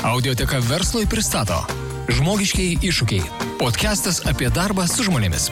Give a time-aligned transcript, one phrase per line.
[0.00, 1.58] Audioteka verslui pristato
[2.08, 3.20] Žmogiškiai iššūkiai.
[3.60, 5.50] Podcastas apie darbą su žmonėmis.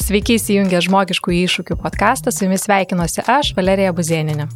[0.00, 4.46] Sveiki įsijungę žmogiškų iššūkių podcastą, su jumis sveikinuosi aš, Valerija Buzieninė.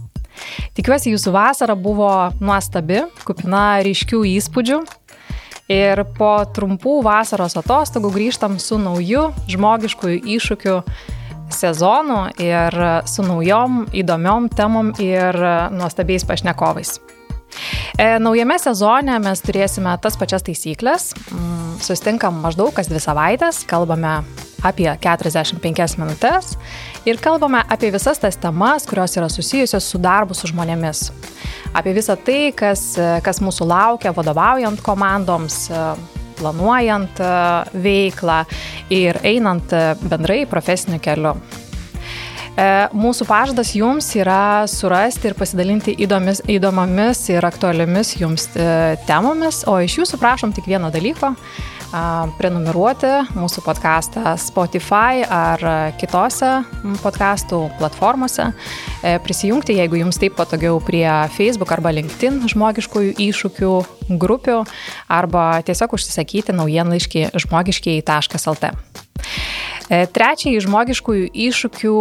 [0.73, 2.08] Tikiuosi, jūsų vasara buvo
[2.40, 4.79] nuostabi, kupina ryškių įspūdžių.
[5.69, 10.79] Ir po trumpų vasaros atostogų grįžtam su nauju žmogiškųjų iššūkių
[11.53, 15.37] sezonu ir su naujom įdomiom temom ir
[15.77, 16.97] nuostabiais pašnekovais.
[17.96, 21.12] E, naujame sezone mes turėsime tas pačias taisyklės.
[21.30, 24.19] Mm, sustinkam maždaug kas dvi savaitės, kalbame
[24.66, 26.56] apie 45 minutės
[27.06, 31.11] ir kalbame apie visas tas temas, kurios yra susijusios su darbu su žmonėmis.
[31.77, 35.66] Apie visą tai, kas, kas mūsų laukia vadovaujant komandoms,
[36.36, 37.20] planuojant
[37.73, 38.42] veiklą
[38.92, 39.73] ir einant
[40.05, 41.36] bendrai profesiniu keliu.
[42.56, 49.62] E, mūsų pažadas jums yra surasti ir pasidalinti įdomis, įdomomis ir aktualiomis jums e, temomis,
[49.69, 51.34] o iš jūsų prašom tik vieno dalyko
[52.36, 55.62] prenumeruoti mūsų podcastą Spotify ar
[56.00, 56.64] kitose
[57.03, 58.50] podcastų platformose,
[59.02, 63.73] e, prisijungti, jeigu jums taip patogiau prie Facebook arba LinkedIn žmogiškųjų iššūkių
[64.19, 64.58] grupių
[65.08, 68.73] arba tiesiog užsisakyti naujienlaiškį žmogiškiai.lt.
[69.87, 71.98] E, trečiąjį žmogiškųjų iššūkių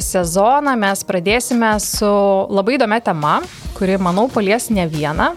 [0.00, 2.08] sezoną mes pradėsime su
[2.48, 3.34] labai įdomia tema,
[3.76, 5.34] kuri, manau, palies ne vieną.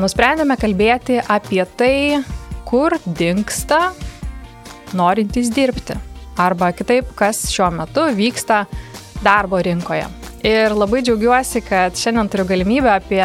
[0.00, 2.20] Nusprendėme kalbėti apie tai,
[2.68, 3.94] kur dinksta
[4.94, 5.96] norintys dirbti.
[6.40, 8.66] Arba kitaip, kas šiuo metu vyksta
[9.24, 10.04] darbo rinkoje.
[10.46, 13.24] Ir labai džiaugiuosi, kad šiandien turiu galimybę apie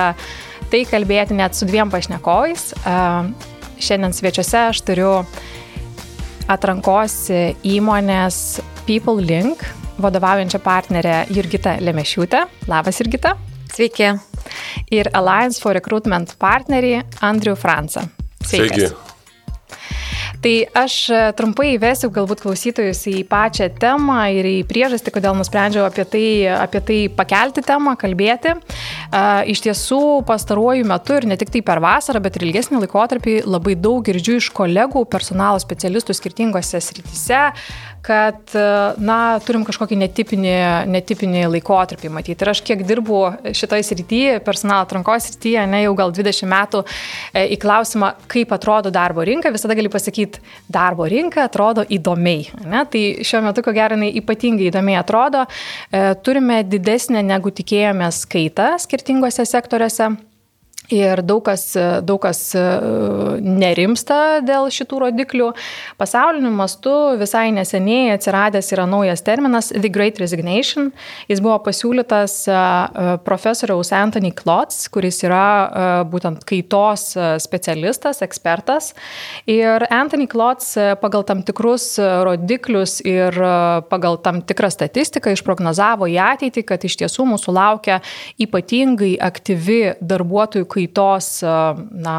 [0.71, 2.71] tai kalbėti net su dviem pašnekovais.
[3.83, 5.11] Šiandien svečiuose aš turiu
[6.51, 7.15] atrankos
[7.65, 9.63] įmonės People Link
[10.01, 12.45] vadovaujančią partnerę Jurgitą Lemešiūtę.
[12.67, 13.35] Labas, Jurgita.
[13.73, 14.11] Sveiki.
[14.91, 18.07] Ir Alliance for Recruitment partnerį Andrių Fransą.
[18.43, 18.77] Sveikas.
[18.77, 19.04] Sveiki.
[20.45, 25.87] Tai aš e, trumpai įvesiu galbūt klausytojus į pačią temą ir į priežastį, kodėl nusprendžiau
[25.87, 28.53] apie tai, apie tai pakelti temą, kalbėti.
[29.49, 33.73] Iš tiesų, pastaruoju metu ir ne tik tai per vasarą, bet ir ilgesnį laikotarpį labai
[33.73, 37.41] daug girdžiu iš kolegų, personalo specialistų skirtingose srityse,
[38.05, 38.53] kad,
[39.01, 40.53] na, turim kažkokį netipinį,
[40.93, 42.45] netipinį laikotarpį matyti.
[42.45, 43.21] Ir aš kiek dirbu
[43.57, 46.83] šitoje srityje, personalo atrankos srityje, ne jau gal 20 metų,
[47.33, 52.45] e, į klausimą, kaip atrodo darbo rinka, visada gali pasakyti, darbo rinka atrodo įdomiai.
[52.65, 52.85] Ne?
[52.91, 55.45] Tai šiuo metu, ko gero, jinai ypatingai įdomiai atrodo.
[55.89, 60.13] E, turime didesnę negu tikėjomės skaitą skirtingose sektoriuose.
[60.93, 61.71] Ir daug kas,
[62.05, 62.61] daug kas e,
[63.41, 65.47] nerimsta dėl šitų rodiklių.
[65.97, 70.91] Pasauliniu mastu visai neseniai atsiradęs yra naujas terminas The Great Resignation.
[71.31, 72.59] Jis buvo pasiūlytas e,
[73.25, 77.07] profesoriaus Anthony Klotz, kuris yra e, būtent kaitos
[77.41, 78.91] specialistas, ekspertas.
[79.49, 83.35] Ir Anthony Klotz pagal tam tikrus rodiklius ir
[83.89, 87.99] pagal tam tikrą statistiką išprognozavo į ateitį, kad iš tiesų mūsų laukia
[88.41, 92.15] ypatingai aktyvi darbuotojų kaitos, na,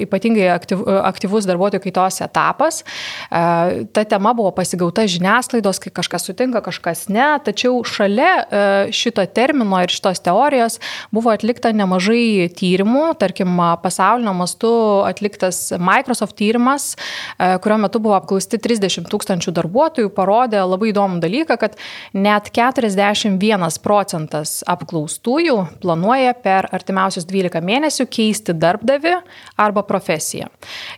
[0.00, 2.82] ypatingai aktyv, aktyvus darbuotojų kaitos etapas.
[3.30, 9.92] Ta tema buvo pasigauta žiniasklaidos, kai kažkas sutinka, kažkas ne, tačiau šalia šito termino ir
[9.92, 10.78] šitos teorijos
[11.14, 14.70] buvo atlikta nemažai tyrimų, tarkim, pasaulio mastu
[15.06, 16.94] atliktas Microsoft tyrimas,
[17.38, 21.76] kurio metu buvo apklausti 30 tūkstančių darbuotojų, parodė labai įdomų dalyką, kad
[22.14, 29.16] net 41 procentas apklaustųjų planuoja per artimiausius 12 mėnesių mėnesių keisti darbdavi
[29.60, 30.48] arba profesiją.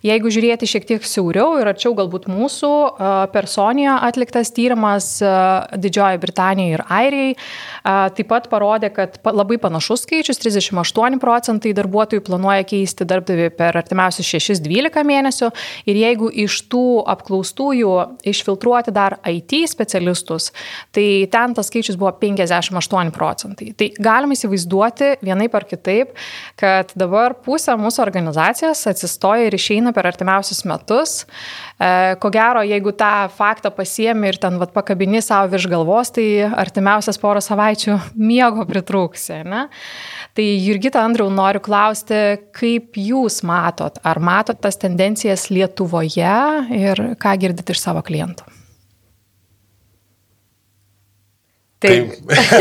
[0.02, 2.72] Jeigu žiūrėti šiek tiek siauriau ir arčiau galbūt mūsų
[3.32, 7.34] personijoje atliktas tyrimas Didžiojoje Britanijoje ir Airijai
[8.16, 14.26] taip pat parodė, kad labai panašus skaičius- 38 procentai darbuotojų planuoja keisti darbdavį per artimiausius
[14.26, 15.50] 6-12 mėnesių
[15.86, 17.92] ir jeigu iš tų apklaustųjų
[18.24, 20.50] išfiltruoti dar IT specialistus,
[20.92, 23.72] tai ten tas skaičius buvo 58 procentai.
[23.76, 26.16] Tai galima įsivaizduoti vienaip ar kitaip,
[26.56, 31.14] kad kad dabar pusė mūsų organizacijos atsistoja ir išeina per artimiausius metus.
[31.76, 36.26] E, ko gero, jeigu tą faktą pasiemi ir ten vat, pakabini savo virš galvos, tai
[36.46, 37.98] artimiausias porą savaičių
[38.30, 39.42] miego pritrūksi.
[39.48, 39.66] Ne?
[40.36, 42.22] Tai Jurgita Andriau noriu klausti,
[42.56, 46.34] kaip jūs matot, ar matot tas tendencijas Lietuvoje
[46.78, 48.48] ir ką girdit iš savo klientų?
[51.82, 52.14] Taip.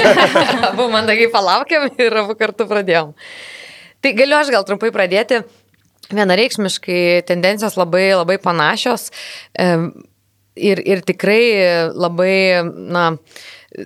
[0.71, 3.11] abu mandagiai palaukėm ir abu kartu pradėjom.
[4.01, 5.43] Tai galiu aš gal trumpai pradėti.
[6.11, 9.11] Vienareikšmiškai tendencijos labai, labai panašios
[10.55, 11.41] ir, ir tikrai
[11.93, 12.35] labai,
[12.91, 13.05] na,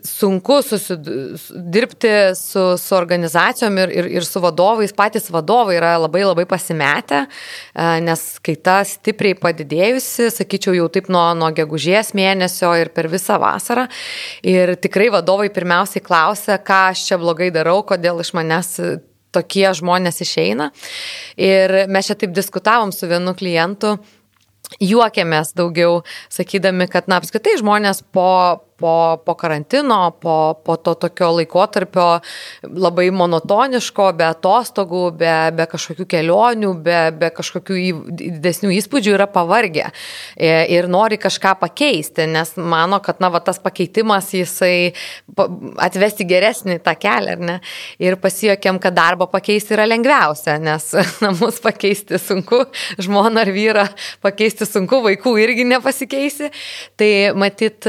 [0.03, 0.57] sunku
[1.53, 4.93] dirbti su, su organizacijom ir, ir, ir su vadovais.
[4.95, 11.09] Patys vadovai yra labai labai pasimetę, e, nes kai ta stipriai padidėjusi, sakyčiau, jau taip
[11.13, 13.85] nuo, nuo gegužės mėnesio ir per visą vasarą.
[14.41, 18.79] Ir tikrai vadovai pirmiausiai klausia, ką aš čia blogai darau, kodėl iš manęs
[19.35, 20.71] tokie žmonės išeina.
[21.37, 23.97] Ir mes čia taip diskutavom su vienu klientu
[24.81, 26.01] juokėmės daugiau,
[26.33, 32.07] sakydami, kad, na, apskritai žmonės po, po, po karantino, po, po to tokio laikotarpio
[32.63, 37.87] labai monotoniško, be atostogų, be, be kažkokių kelionių, be, be kažkokių į,
[38.21, 43.61] didesnių įspūdžių yra pavargę e, ir nori kažką pakeisti, nes mano, kad na, va, tas
[43.63, 44.91] pakeitimas jisai
[45.81, 47.57] atvesti geresnį tą kelią, ar ne?
[48.03, 50.91] Ir pasijokėm, kad darbą pakeisti yra lengviausia, nes
[51.23, 52.65] namus pakeisti sunku,
[52.99, 53.87] žmoną ar vyrą
[54.25, 56.51] pakeisti sunku, vaikų irgi nepasikeisi.
[56.99, 57.87] Tai matyt,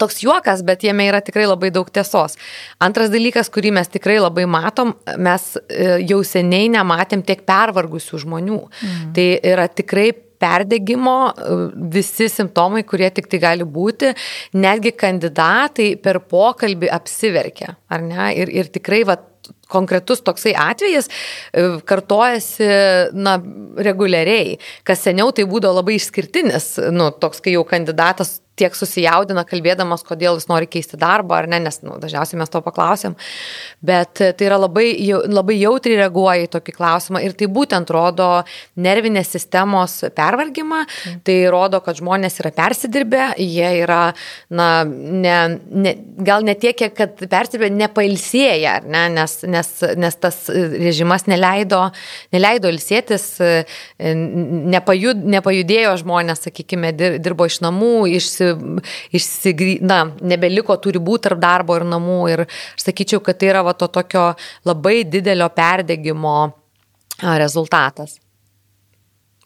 [0.00, 2.36] toks juokas, bet jame yra tikrai labai daug tiesos.
[2.82, 8.60] Antras dalykas, kurį mes tikrai labai matom, mes e, jau seniai nematėm tiek pervargusių žmonių.
[8.68, 9.08] Mhm.
[9.16, 10.10] Tai yra tikrai
[10.42, 11.58] perdegimo, e,
[11.94, 14.12] visi simptomai, kurie tik tai gali būti,
[14.58, 18.32] netgi kandidatai per pokalbį apsiverkia, ar ne?
[18.42, 19.18] Ir, ir tikrai, va,
[19.72, 22.68] konkretus toksai atvejis e, kartojasi,
[23.16, 23.38] na,
[23.88, 30.04] reguliariai, kas seniau tai būdavo labai išskirtinis, nu, toks, kai jau kandidatas tiek susijaudina kalbėdamas,
[30.04, 33.16] kodėl jis nori keisti darbą ar ne, nes nu, dažniausiai mes to paklausėm.
[33.84, 34.86] Bet e, tai yra labai,
[35.32, 38.28] labai jautriai reaguoja į tokį klausimą ir tai būtent rodo
[38.76, 41.22] nervinės sistemos pervargymą, mm.
[41.26, 44.02] tai rodo, kad žmonės yra persidirbę, jie yra,
[44.52, 45.38] na, ne,
[45.72, 51.86] ne, gal ne tiek, kad persidirbę, nepailsėję, ne, nes, nes, nes tas režimas neleido,
[52.36, 54.12] neleido ilsėtis, e,
[54.76, 58.30] nepajud, nepajudėjo žmonės, sakykime, dirbo iš namų, iš
[59.14, 62.18] išsigry, na, nebeliko tų ribų tarp darbo ir namų.
[62.32, 64.32] Ir aš sakyčiau, kad tai yra va to tokio
[64.68, 66.36] labai didelio perdėgymo
[67.22, 68.18] rezultatas.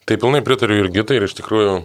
[0.07, 1.81] Tai pilnai pritariu ir gitai ir iš tikrųjų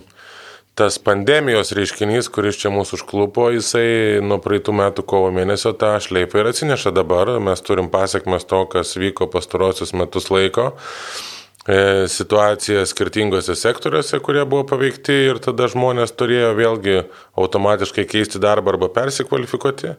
[0.78, 6.40] tas pandemijos reiškinys, kuris čia mūsų užklupo, jisai nuo praeitų metų kovo mėnesio tą šleifą
[6.40, 7.34] ir atsineša dabar.
[7.44, 10.70] Mes turim pasiekmes to, kas vyko pastarosius metus laiko.
[11.62, 16.96] E, situaciją skirtingose sektoriuose, kurie buvo paveikti ir tada žmonės turėjo vėlgi
[17.38, 19.92] automatiškai keisti darbą arba persikvalifikuoti.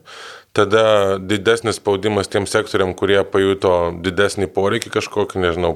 [0.54, 5.72] Tada didesnis spaudimas tiem sektoriam, kurie pajuto didesnį poreikį kažkokį, nežinau,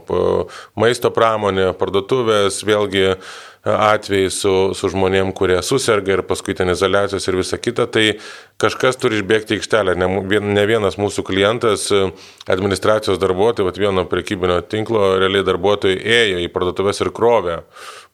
[0.77, 3.15] maisto pramonė, parduotuvės, vėlgi
[3.65, 8.05] atvejai su, su žmonėm, kurie susirga ir paskui ten izolacijos ir visa kita, tai
[8.61, 9.97] kažkas turi išbėgti į aikštelę.
[9.97, 10.07] Ne,
[10.45, 11.89] ne vienas mūsų klientas,
[12.45, 17.63] administracijos darbuotojai, vieno prekybinio tinklo realiai darbuotojai ėjo į parduotuvės ir krovė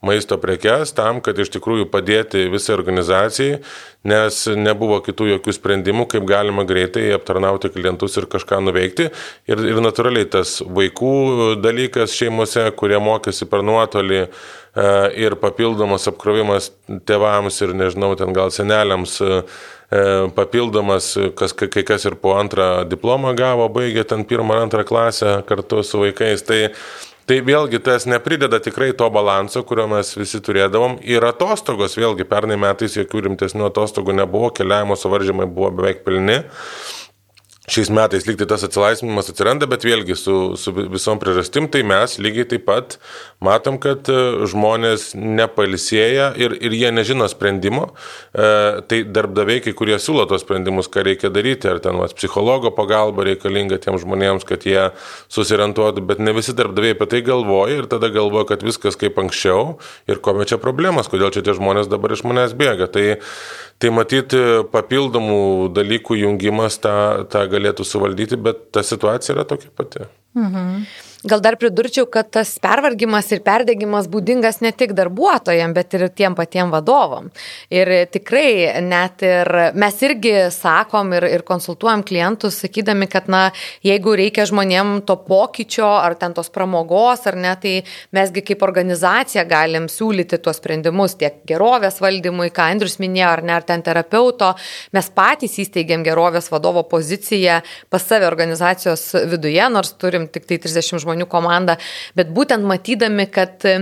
[0.03, 3.59] maisto prekes tam, kad iš tikrųjų padėti visai organizacijai,
[4.07, 9.09] nes nebuvo kitų jokių sprendimų, kaip galima greitai aptarnauti klientus ir kažką nuveikti.
[9.49, 11.13] Ir, ir natūraliai tas vaikų
[11.63, 14.27] dalykas šeimose, kurie mokėsi per nuotolį e,
[15.23, 16.73] ir papildomas apkrovimas
[17.07, 19.39] tėvams ir nežinau, ten gal seneliams e,
[20.35, 25.39] papildomas, kas, kai kas ir po antrą diplomą gavo, baigė ten pirmą ar antrą klasę
[25.47, 26.43] kartu su vaikais.
[26.47, 26.61] Tai
[27.23, 30.97] Tai vėlgi tas neprideda tikrai to balanso, kurio mes visi turėdavom.
[31.07, 36.41] Ir atostogos, vėlgi pernai metais jokių rimtesnių atostogų nebuvo, keliavimo suvaržymai buvo beveik pilni
[37.63, 42.17] šiais metais lyg tai tas atsilaisvinimas atsiranda, bet vėlgi su, su visom priežastim, tai mes
[42.19, 42.97] lygiai taip pat
[43.43, 44.17] matom, kad e,
[44.51, 47.85] žmonės nepalisėja ir, ir jie nežino sprendimo.
[48.35, 52.73] E, tai darbdaviai, kai kurie siūlo tos sprendimus, ką reikia daryti, ar ten vas, psichologo
[52.75, 54.89] pagalba reikalinga tiems žmonėms, kad jie
[55.31, 59.77] susirentuotų, bet ne visi darbdaviai apie tai galvoja ir tada galvoja, kad viskas kaip anksčiau
[60.11, 62.91] ir ko čia problemas, kodėl čia tie žmonės dabar iš manęs bėga.
[62.91, 63.05] Tai,
[63.83, 64.39] Tai matyti
[64.71, 70.07] papildomų dalykų jungimas tą, tą galėtų suvaldyti, bet ta situacija yra tokia pati.
[70.37, 70.85] Mhm.
[71.23, 76.33] Gal dar pridurčiau, kad tas pervargimas ir perdėgymas būdingas ne tik darbuotojams, bet ir tiem
[76.35, 77.29] patiem vadovam.
[77.71, 79.47] Ir tikrai net ir
[79.79, 83.45] mes irgi sakom ir, ir konsultuojam klientus, sakydami, kad na,
[83.87, 87.73] jeigu reikia žmonėm to pokyčio ar ten tos pramogos ar ne, tai
[88.11, 93.55] mesgi kaip organizacija galim siūlyti tuos sprendimus tiek gerovės valdymui, ką Andrius minėjo, ar ne,
[93.61, 94.51] ar ten terapeuto.
[94.91, 100.99] Mes patys įsteigėm gerovės vadovo poziciją pas save organizacijos viduje, nors turim tik tai 30
[100.99, 101.77] žmonių žmonių komanda,
[102.17, 103.77] bet būtent matydami, kad e,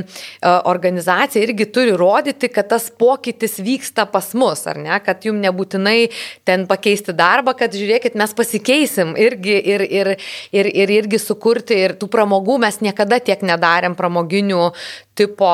[0.70, 6.12] organizacija irgi turi rodyti, kad tas pokytis vyksta pas mus, ar ne, kad jums nebūtinai
[6.46, 10.16] ten pakeisti darbą, kad žiūrėkit, mes pasikeisim irgi ir, ir,
[10.52, 14.72] ir, ir irgi sukurti ir tų pramogų mes niekada tiek nedarėm pramoginių
[15.16, 15.52] tipo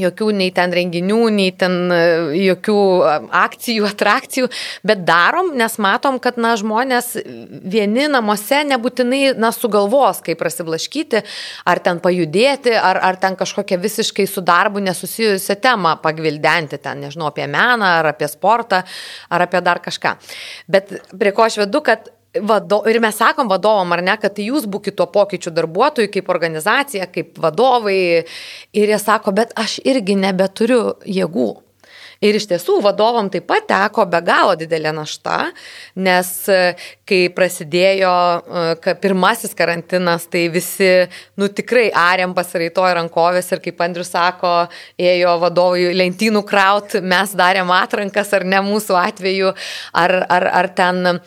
[0.00, 2.00] jokių nei ten renginių, nei ten e,
[2.46, 2.78] jokių
[3.36, 4.50] akcijų, atrakcijų,
[4.86, 7.14] bet darom, nes matom, kad na, žmonės
[7.66, 11.22] vieni namuose nebūtinai na, sugalvos, kaip prasiblaškyti,
[11.68, 17.30] ar ten pajudėti, ar, ar ten kažkokią visiškai su darbu nesusijusią temą pagvildenti, ten nežinau,
[17.32, 18.82] apie meną, ar apie sportą,
[19.30, 20.16] ar apie dar kažką.
[20.70, 22.10] Bet prie ko aš vedu, kad
[22.42, 26.32] vado, ir mes sakom vadovom, ar ne, kad tai jūs būkite tuo pokyčių darbuotojų, kaip
[26.32, 28.00] organizacija, kaip vadovai.
[28.76, 31.52] Ir jie sako, bet aš irgi nebeturiu jėgų.
[32.24, 35.50] Ir iš tiesų vadovam taip pat teko be galo didelė našta,
[36.00, 36.60] nes e,
[37.08, 40.88] kai prasidėjo e, pirmasis karantinas, tai visi,
[41.36, 44.54] nu tikrai arėm pasiraitojo rankovės ir kaip Andrius sako,
[44.96, 49.52] ėjo vadovui lentynų kraut, mes darėm atrankas ar ne mūsų atveju,
[49.92, 51.18] ar, ar, ar ten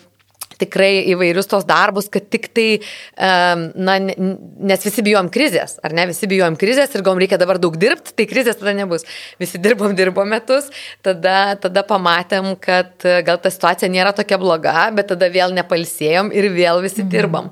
[0.59, 2.67] tikrai įvairius tos darbus, kad tik tai,
[3.17, 7.77] na, nes visi bijom krizės, ar ne, visi bijom krizės ir gom reikia dabar daug
[7.79, 9.07] dirbti, tai krizės tada nebus.
[9.41, 10.69] Visi dirbom, dirbom metus,
[11.05, 16.33] tada, tada pamatėm, kad e, gal ta situacija nėra tokia bloga, bet tada vėl nepalsėjom
[16.35, 17.13] ir vėl visi mhm.
[17.13, 17.49] dirbam.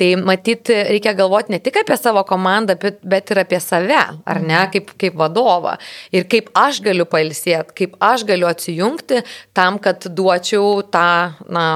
[0.00, 4.38] Tai matyt, reikia galvoti ne tik apie savo komandą, bet, bet ir apie save, ar
[4.40, 4.70] ne, mhm.
[4.72, 5.74] kaip, kaip vadovą.
[6.16, 9.20] Ir kaip aš galiu pailsėti, kaip aš galiu atsijungti
[9.56, 11.10] tam, kad duočiau tą,
[11.52, 11.66] na,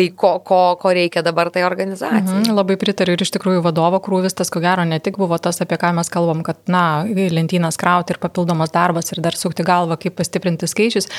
[0.00, 2.22] tai ko, ko, ko reikia dabar tai organizacijai.
[2.24, 5.60] Mhm, labai pritariu ir iš tikrųjų vadovo krūvis tas ko gero ne tik buvo tas,
[5.60, 9.98] apie ką mes kalbam, kad, na, lentynas krauti ir papildomas darbas ir dar sukti galvą,
[10.00, 11.10] kaip pastiprinti skaičius,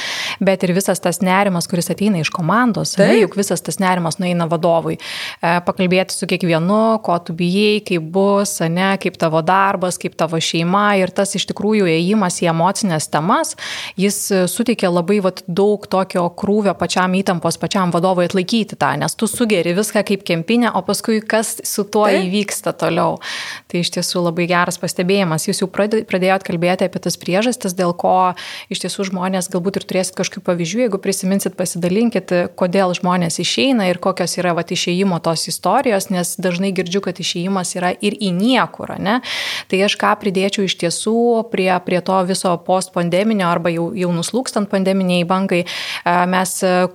[0.41, 4.47] bet ir visas tas nerimas, kuris ateina iš komandos, ne, juk visas tas nerimas nueina
[4.49, 4.97] vadovui.
[4.97, 10.41] E, pakalbėti su kiekvienu, ko tu bijai, kaip bus, ne, kaip tavo darbas, kaip tavo
[10.41, 13.53] šeima ir tas iš tikrųjų ėjimas į emocinės temas,
[13.99, 19.15] jis suteikia labai vat, daug tokio krūvio pačiam įtampos, pačiam vadovui atlaikyti daryti tą, nes
[19.15, 22.23] tu sugeri viską kaip kempinė, o paskui kas su tuo tai?
[22.27, 23.19] įvyksta toliau.
[23.67, 25.47] Tai iš tiesų labai geras pastebėjimas.
[25.47, 28.33] Jūs jau pradėjot kalbėti apie tas priežastis, dėl ko
[28.69, 33.99] iš tiesų žmonės galbūt ir turėsit kažkokių pavyzdžių, jeigu prisiminsit, pasidalinkit, kodėl žmonės išeina ir
[33.99, 38.95] kokios yra va, išėjimo tos istorijos, nes dažnai girdžiu, kad išėjimas yra ir į niekur,
[39.01, 39.19] ne?
[39.67, 44.69] Tai aš ką pridėčiau iš tiesų prie, prie to viso postpandeminio arba jau, jau nuslūkstant
[44.71, 45.63] pandeminiai bankai,
[46.31, 46.53] mes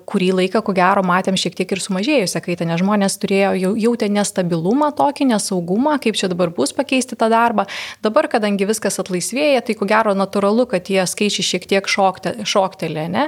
[0.09, 4.09] kurį laiką, ko gero, matėm šiek tiek ir sumažėjusią kaitą, nes žmonės turėjo, jau, jautė
[4.13, 7.67] nestabilumą tokį, nesaugumą, kaip čia dabar bus pakeisti tą darbą.
[8.05, 13.07] Dabar, kadangi viskas atlaisvėja, tai ko gero natūralu, kad tie skaičiai šiek tiek šokte, šoktelė.
[13.13, 13.25] Ne?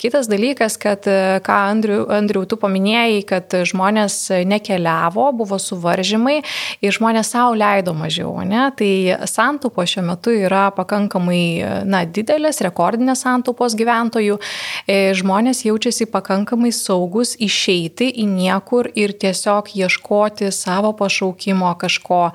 [0.00, 1.08] Kitas dalykas, kad,
[1.46, 4.18] ką Andriu, Andriu tu paminėjai, kad žmonės
[4.50, 6.40] nekeliavo, buvo suvaržymai
[6.84, 8.36] ir žmonės savo leido mažiau.
[8.46, 8.68] Ne?
[8.76, 8.92] Tai
[9.30, 11.42] santupo šiuo metu yra pakankamai
[11.88, 14.38] na, didelės, rekordinės santupos gyventojų.
[14.86, 22.30] E, žmonės jaučiasi pakankamai saugus išėjti išeiti į niekur ir tiesiog ieškoti savo pašaukimo kažko.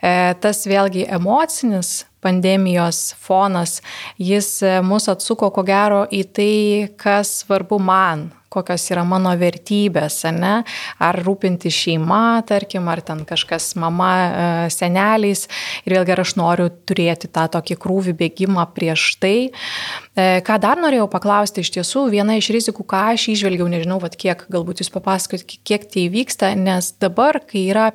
[0.00, 3.80] E, tas vėlgi emocinis pandemijos fonas,
[4.18, 6.52] jis mus atsuko ko gero į tai,
[7.00, 10.60] kas svarbu man, kokios yra mano vertybės, ne?
[11.02, 15.46] ar rūpinti šeima, tarkim, ar ten kažkas mama, e, seneliais.
[15.86, 19.36] Ir vėlgi aš noriu turėti tą tokį krūvį bėgimą prieš tai.
[19.50, 24.18] E, ką dar norėjau paklausti, iš tiesų, viena iš rizikų, ką aš išvelgiau, nežinau, vat,
[24.18, 27.90] kiek galbūt jūs papasakot, kiek tai vyksta, nes dabar, kai yra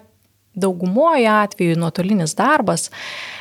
[0.55, 2.89] daugumoje atveju nuotolinis darbas,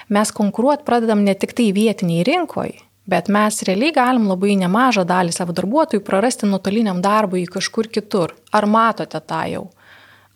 [0.08, 5.32] mes konkuruoti pradedam ne tik tai vietiniai rinkoje, Bet mes realiai galim labai nemažą dalį
[5.36, 8.32] savo darbuotojų prarasti nuotoliniam darbui kažkur kitur.
[8.48, 9.64] Ar matote tą jau?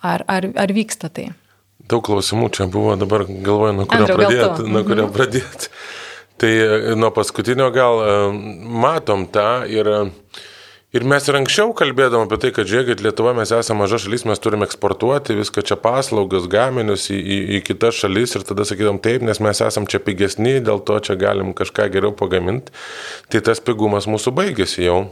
[0.05, 1.31] Ar, ar, ar vyksta tai?
[1.89, 4.69] Daug klausimų čia buvo, dabar galvoju, nuo kurio pradėti.
[4.69, 5.15] Nuo kurio mhm.
[5.17, 5.73] pradėti.
[6.39, 8.13] Tai e, nuo paskutinio gal e,
[8.85, 10.13] matom tą ir uh,
[10.97, 14.41] Ir mes ir anksčiau kalbėdom apie tai, kad žiūrėkit, Lietuva mes esame maža šalis, mes
[14.41, 19.21] turime eksportuoti viską čia paslaugas, gaminius į, į, į kitas šalis ir tada sakydom taip,
[19.29, 22.73] nes mes esame čia pigesni, dėl to čia galim kažką geriau pagaminti.
[23.29, 25.03] Tai tas pigumas mūsų baigėsi jau.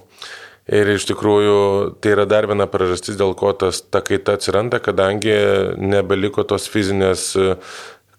[0.67, 1.59] Ir iš tikrųjų
[2.01, 5.37] tai yra dar viena priežastis, dėl ko tas ta kaita atsiranda, kadangi
[5.77, 7.35] nebeliko tos fizinės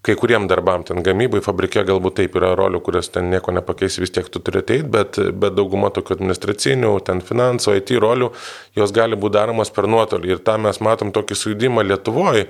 [0.06, 4.14] kai kuriem darbam, ten gamybai, fabrike galbūt taip yra rolių, kurias ten nieko nepakeisi, vis
[4.16, 8.32] tiek tu turi ateiti, bet, bet dauguma tokių administracinių, ten finansų, IT rolių,
[8.78, 10.36] jos gali būti daromos per nuotolį.
[10.36, 12.48] Ir tą mes matom tokį sujudimą Lietuvoje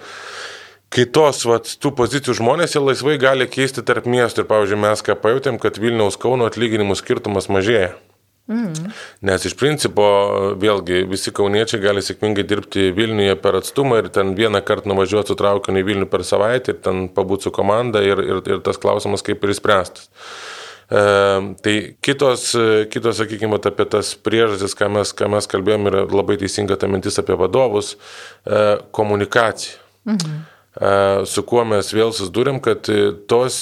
[0.94, 4.46] kai tos vat, tų pozicijų žmonės jie laisvai gali keisti tarp miestų.
[4.46, 7.96] Ir, pavyzdžiui, mes ką pajutėm, kad Vilniaus Kauno atlyginimų skirtumas mažėja.
[8.48, 8.92] Mm.
[9.27, 10.06] Nes iš principo
[10.60, 15.39] vėlgi visi kauniečiai gali sėkmingai dirbti Vilniuje per atstumą ir ten vieną kartą nuvažiuoti su
[15.39, 19.25] traukiniu į Vilnių per savaitę ir ten pabūti su komanda ir, ir, ir tas klausimas
[19.27, 20.08] kaip ir įspręstas.
[20.88, 21.01] E,
[21.60, 22.54] tai kitos,
[22.94, 27.20] kitos, sakykime, apie tas priežastis, ką mes, ką mes kalbėjom, yra labai teisinga ta mintis
[27.20, 27.98] apie vadovus,
[28.48, 29.75] e, komunikacija.
[30.08, 30.46] Mhm.
[31.25, 32.86] Su kuo mes vėl susidūrėm, kad
[33.29, 33.57] tos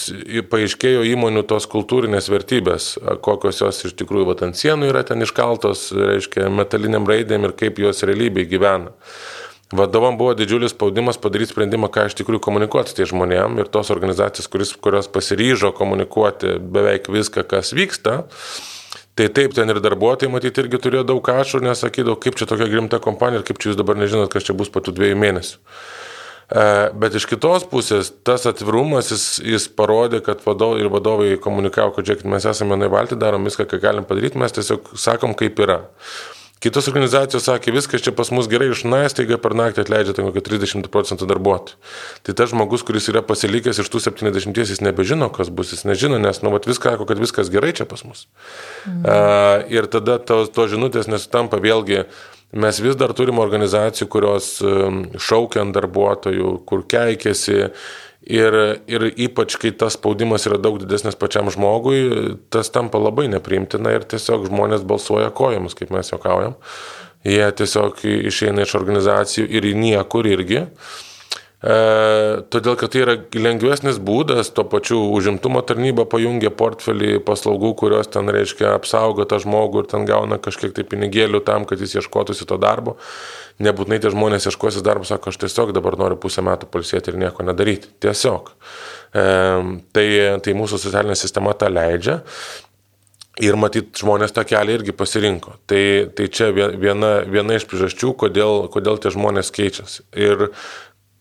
[0.52, 2.90] paaiškėjo įmonių tos kultūrinės vertybės,
[3.24, 7.80] kokios jos iš tikrųjų vat, ant sienų yra ten iškaltos, reiškia, metaliniam raidėm ir kaip
[7.80, 8.92] jos realybėje gyvena.
[9.76, 14.48] Vadovam buvo didžiulis spaudimas padaryti sprendimą, ką iš tikrųjų komunikuoti tie žmonėm ir tos organizacijos,
[14.52, 18.22] kuris, kurios pasiryžo komunikuoti beveik viską, kas vyksta.
[19.16, 22.68] Tai taip, ten ir darbuotojai, matyti, irgi turėjo daug ašų, nes sakydavo, kaip čia tokia
[22.68, 25.58] grimta kompanija ir kaip čia jūs dabar nežinot, kas čia bus po tų dviejų mėnesių.
[26.46, 31.96] E, bet iš kitos pusės tas atvirumas, jis, jis parodė, kad vadovai ir vadovai komunikavo,
[31.96, 35.62] kad žiūrėkit, mes esame vienai valti, darom viską, ką galim padaryti, mes tiesiog sakom, kaip
[35.66, 35.82] yra.
[36.64, 40.42] Kitos organizacijos sakė, viskas čia pas mus gerai išnais, taigi per naktį atleidžia ten kokį
[40.48, 41.76] 30 procentų darbuotojų.
[42.26, 46.18] Tai tas žmogus, kuris yra pasilikęs iš tų 70, jis nebežino, kas bus, jis nežino,
[46.22, 48.26] nes, nu, vat, viską kad viskas gerai čia pas mus.
[48.88, 49.04] Mhm.
[49.04, 52.06] Uh, ir tada tos to žinutės nesutampa vėlgi.
[52.56, 54.50] Mes vis dar turime organizacijų, kurios
[55.20, 57.66] šaukia ant darbuotojų, kur keikėsi,
[58.26, 58.56] Ir,
[58.90, 62.00] ir ypač, kai tas spaudimas yra daug didesnis pačiam žmogui,
[62.50, 66.56] tas tampa labai nepriimtina ir tiesiog žmonės balsuoja kojomis, kaip mes juokaujam.
[67.22, 70.64] Jie tiesiog išeina iš organizacijų ir į niekur irgi.
[70.66, 71.15] E,
[71.66, 78.30] todėl, kad tai yra lengvesnis būdas, tuo pačiu užimtumo tarnyba pajungia portfelį paslaugų, kurios ten
[78.30, 82.60] reiškia apsaugo tą žmogų ir ten gauna kažkiek tai pinigėlių tam, kad jis ieškotųsi to
[82.62, 83.00] darbo.
[83.66, 87.46] Nebūtinai tie žmonės ieškosis darbo, sako, aš tiesiog dabar noriu pusę metų palsėti ir nieko
[87.48, 87.90] nedaryti.
[88.04, 88.52] Tiesiog.
[89.16, 89.26] E,
[89.96, 90.08] tai,
[90.46, 92.20] tai mūsų socialinė sistema tą leidžia.
[93.44, 95.58] Ir matyt, žmonės tą kelią irgi pasirinko.
[95.68, 95.82] Tai,
[96.16, 100.06] tai čia viena, viena iš priežasčių, kodėl, kodėl tie žmonės keičiasi.
[100.16, 100.46] Ir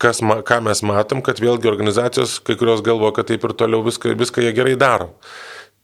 [0.03, 4.17] kas, ką mes matom, kad vėlgi organizacijos, kai kurios galvo, kad taip ir toliau viską,
[4.19, 5.13] viską jie gerai daro.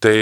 [0.00, 0.16] Tai,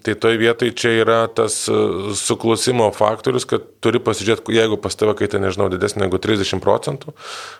[0.00, 1.74] tai toj vietoj čia yra tas e,
[2.16, 7.12] suklusimo faktorius, kad turi pasižiūrėti, jeigu pas tave kaita, nežinau, didesnė negu 30 procentų,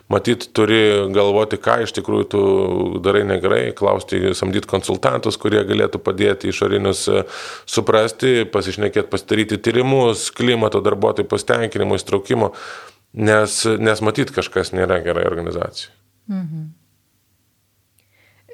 [0.09, 0.79] matyt, turi
[1.13, 2.41] galvoti, ką iš tikrųjų tu
[3.05, 7.27] darai negerai, klausti, samdyti konsultantus, kurie galėtų padėti išorinius e,
[7.69, 12.55] suprasti, pasišnekėti, pasidaryti tyrimus, klimato darbuotojų pasitenkinimo, įstraukimo.
[13.13, 15.95] Nes, nes matyt, kažkas nėra gerai organizacijai.
[16.31, 16.69] Mhm.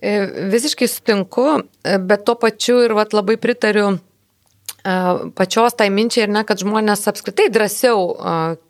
[0.03, 0.13] E,
[0.53, 1.47] visiškai sutinku,
[1.85, 4.95] e, bet tuo pačiu ir vat, labai pritariu e,
[5.37, 8.03] pačios tai minčiai ir ne, kad žmonės apskritai drąsiau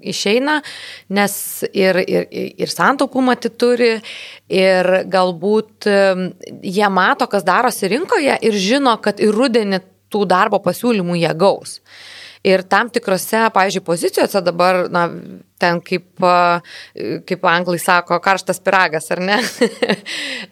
[0.03, 0.61] išeina,
[1.19, 1.37] nes
[1.71, 3.93] ir, ir, ir santaupų matyti turi,
[4.51, 5.91] ir galbūt
[6.63, 11.81] jie mato, kas darosi rinkoje ir žino, kad ir rudenį tų darbo pasiūlymų jie gaus.
[11.81, 12.16] Uh,
[12.47, 15.07] Ir tam tikrose, pavyzdžiui, pozicijose dabar, na,
[15.59, 16.07] ten kaip,
[17.27, 19.41] kaip anglai sako, karštas piragas, ar ne?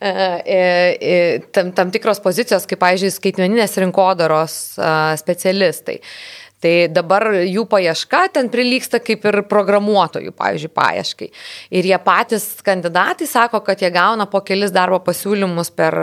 [0.05, 0.57] E, e,
[1.01, 4.57] e, tam, tam tikros pozicijos, kaip, pavyzdžiui, skaitmeninės rinkodaros
[5.21, 6.01] specialistai.
[6.65, 11.29] Tai dabar jų paieška ten prilyksta kaip ir programuotojų, pavyzdžiui, paieškai.
[11.77, 15.99] Ir jie patys kandidatai sako, kad jie gauna po kelis darbo pasiūlymus per,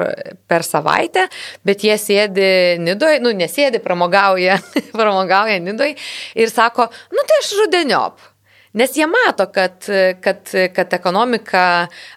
[0.45, 1.25] per savaitę,
[1.65, 2.51] bet jie sėdi
[2.83, 4.59] nidoj, nu nesėdi, pramogauja,
[4.99, 5.95] pramogauja nidoj
[6.37, 8.27] ir sako, nu tai aš rudeniop.
[8.77, 9.83] Nes jie mato, kad,
[10.23, 11.63] kad, kad ekonomika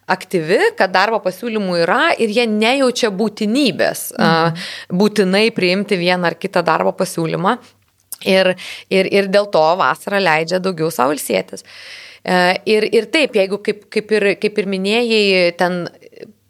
[0.06, 4.60] aktyvi, kad darbo pasiūlymų yra ir jie nejaučia būtinybės mhm.
[5.00, 7.56] būtinai priimti vieną ar kitą darbo pasiūlymą.
[8.28, 8.54] Ir,
[8.92, 11.66] ir, ir dėl to vasarą leidžia daugiau savo ilsėtis.
[12.24, 12.36] E,
[12.70, 15.84] ir, ir taip, jeigu kaip, kaip, ir, kaip ir minėjai, ten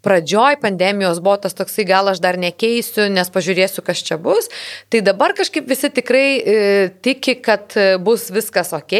[0.05, 4.49] pradžioj pandemijos buvo tas toksai, gal aš dar nekeisiu, nes pažiūrėsiu, kas čia bus.
[4.93, 6.55] Tai dabar kažkaip visi tikrai e,
[7.05, 8.93] tiki, kad e, bus viskas ok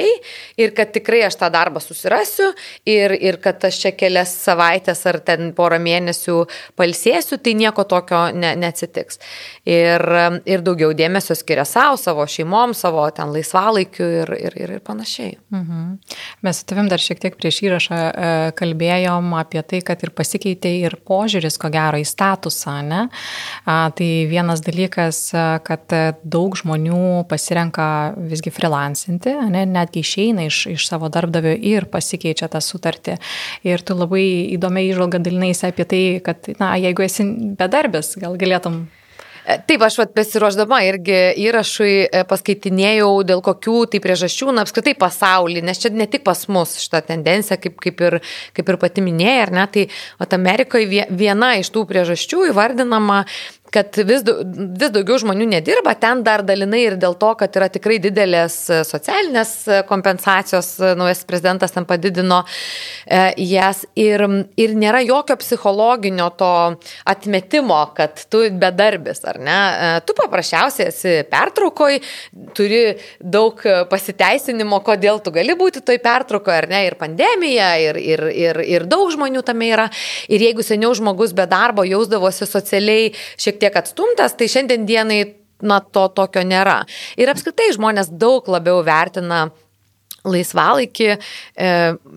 [0.61, 2.51] ir kad tikrai aš tą darbą susirasiu
[2.89, 6.39] ir, ir kad aš čia kelias savaitės ar ten porą mėnesių
[6.79, 9.21] palsėsiu, tai nieko tokio ne, neatsitiks.
[9.69, 10.01] Ir,
[10.49, 15.37] ir daugiau dėmesio skiria savo, savo šeimom, savo ten laisvalaikiu ir, ir, ir, ir panašiai.
[15.53, 15.85] Mhm.
[16.45, 20.73] Mes su tavim dar šiek tiek prieš įrašą e, kalbėjom apie tai, kad ir pasikeitė
[20.87, 22.79] ir ir požiūris, ko gero, į statusą.
[22.86, 23.05] Ne?
[23.65, 25.21] Tai vienas dalykas,
[25.67, 27.88] kad daug žmonių pasirenka
[28.31, 29.65] visgi freelancinti, ne?
[29.69, 33.19] netgi išeina iš, iš savo darbdavio ir pasikeičia tą sutartį.
[33.67, 37.27] Ir tu labai įdomiai išvalga dalinaisi apie tai, kad, na, jeigu esi
[37.60, 38.86] bedarbis, gal galėtum
[39.45, 45.62] Taip, aš vat, besiruoždama irgi įrašui e, paskaitinėjau, dėl kokių tai priežasčių, na, apskritai pasaulį,
[45.67, 48.17] nes čia ne tik pas mus šitą tendenciją, kaip, kaip, ir,
[48.58, 49.84] kaip ir pati minėjai, ar ne, tai
[50.21, 53.21] vat, Amerikoje viena iš tų priežasčių įvardinama
[53.75, 54.21] kad vis,
[54.79, 58.57] vis daugiau žmonių nedirba, ten dar dalinai ir dėl to, kad yra tikrai didelės
[58.88, 59.53] socialinės
[59.89, 64.23] kompensacijos, naujas prezidentas ten padidino e, jas ir,
[64.59, 66.51] ir nėra jokio psichologinio to
[67.09, 69.57] atmetimo, kad tu bedarbis, ar ne?
[69.57, 71.99] E, tu paprasčiausiai esi pertraukoj,
[72.55, 72.83] turi
[73.19, 73.59] daug
[73.91, 76.83] pasiteisinimo, kodėl tu gali būti toj pertraukoje, ar ne?
[76.88, 79.89] Ir pandemija, ir, ir, ir, ir daug žmonių tame yra.
[80.31, 83.11] Ir jeigu seniau žmogus be darbo jausdavosi socialiai
[83.41, 85.19] šiek šiek tiek atstumtas, tai šiandien dienai
[85.65, 86.84] na, to tokio nėra.
[87.17, 89.47] Ir apskritai žmonės daug labiau vertina
[90.25, 91.10] laisvalaikį.
[91.13, 91.67] E,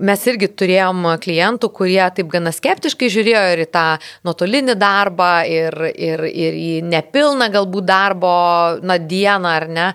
[0.08, 3.84] mes irgi turėjom klientų, kurie taip gana skeptiškai žiūrėjo ir į tą
[4.26, 8.32] nuotolinį darbą, ir, ir, ir į nepilną galbūt darbo
[8.80, 9.88] na, dieną ar ne,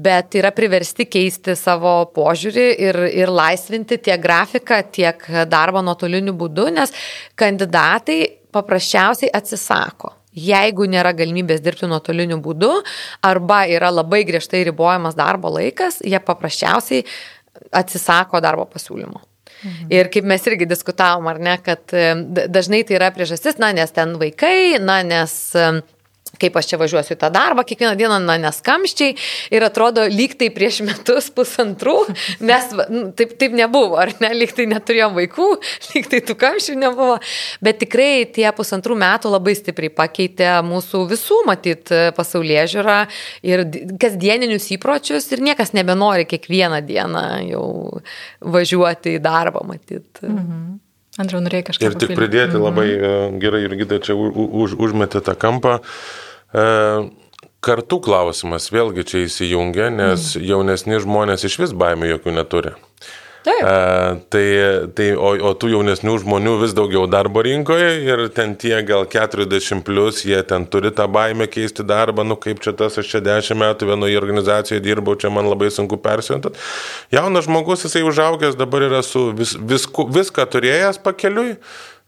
[0.00, 6.70] bet yra priversti keisti savo požiūrį ir, ir laisvinti tiek grafiką, tiek darbą nuotoliniu būdu,
[6.72, 6.96] nes
[7.36, 12.72] kandidatai paprasčiausiai atsisako jeigu nėra galimybės dirbti nuotoliniu būdu
[13.24, 17.04] arba yra labai griežtai ribojamas darbo laikas, jie paprasčiausiai
[17.72, 19.20] atsisako darbo pasiūlymo.
[19.62, 19.90] Mhm.
[19.94, 22.14] Ir kaip mes irgi diskutavom, ar ne, kad e,
[22.50, 25.36] dažnai tai yra priežastis, na, nes ten vaikai, na, nes
[26.42, 29.14] kaip aš čia važiuosiu į tą darbą, kiekvieną dieną, na, neskamščiai
[29.54, 31.96] ir atrodo, lyg tai prieš metus, pusantrų,
[32.44, 35.48] mes nu, taip, taip nebuvo, ar ne, lyg tai neturėjom vaikų,
[35.94, 37.18] lyg tai tų kamščių nebuvo,
[37.64, 42.98] bet tikrai tie pusantrų metų labai stipriai pakeitė mūsų visų, matyt, pasaulyje žiūrą
[43.48, 43.64] ir
[44.02, 47.66] kasdieninius įpročius ir niekas nebenori kiekvieną dieną jau
[48.40, 50.08] važiuoti į darbą, matyt.
[50.22, 50.80] Mhm.
[51.20, 51.88] Andriu, norėjai kažką.
[51.90, 53.40] Ir tik pridėti labai mhm.
[53.42, 55.80] gerai, irgi čia už, užmetė tą kampą.
[56.52, 56.64] E,
[57.62, 60.48] kartų klausimas vėlgi čia įsijungia, nes mhm.
[60.50, 62.74] jaunesni žmonės iš vis baimių jokių neturi.
[63.42, 63.64] Taip.
[63.66, 64.44] A, tai,
[64.94, 69.82] tai, o, o tų jaunesnių žmonių vis daugiau darbo rinkoje ir ten tie gal 40
[69.82, 73.58] plus, jie ten turi tą baimę keisti darbą, nu kaip čia tas, aš čia 10
[73.58, 76.54] metų vienoje organizacijoje dirbau, čia man labai sunku persiuntat.
[77.10, 81.56] Jaunas žmogus, jisai užaugęs dabar yra su vis, visku, viską turėjęs pakeliui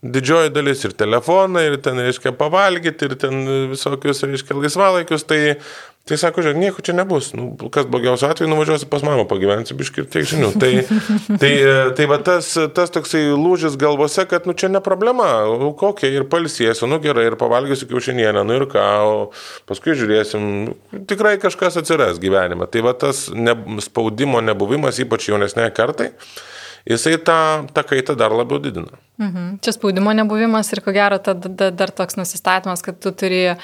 [0.05, 5.43] didžioji dalis ir telefoną, ir ten, reiškia, pavalgyti, ir ten visokius, reiškia, laisvalaikius, tai
[6.05, 7.31] Tai sako, žiūrėk, nieko čia nebus.
[7.33, 10.51] Nu, kas blogiausio atveju, nuvažiuosi pas mamą, pagyvensi biški ir tiek žinių.
[10.61, 10.73] Tai,
[11.41, 11.53] tai,
[11.97, 15.31] tai va tas, tas toksai lūžis galvose, kad nu čia ne problema,
[15.81, 19.15] kokia ir palsėsiu, nu gerai, ir pavalgysiu kiaušinienę, nu ir ką, o
[19.71, 20.75] paskui žiūrėsim,
[21.09, 22.69] tikrai kažkas atsiras gyvenime.
[22.69, 26.11] Tai va tas ne, spaudimo nebuvimas, ypač jaunesnė kartai,
[26.85, 27.41] jisai tą,
[27.73, 29.01] tą kaitą dar labiau didina.
[29.19, 29.59] Mhm.
[29.63, 33.55] Čia spaudimo nebuvimas ir ko gero tada dar toks nusistatymas, kad tu turi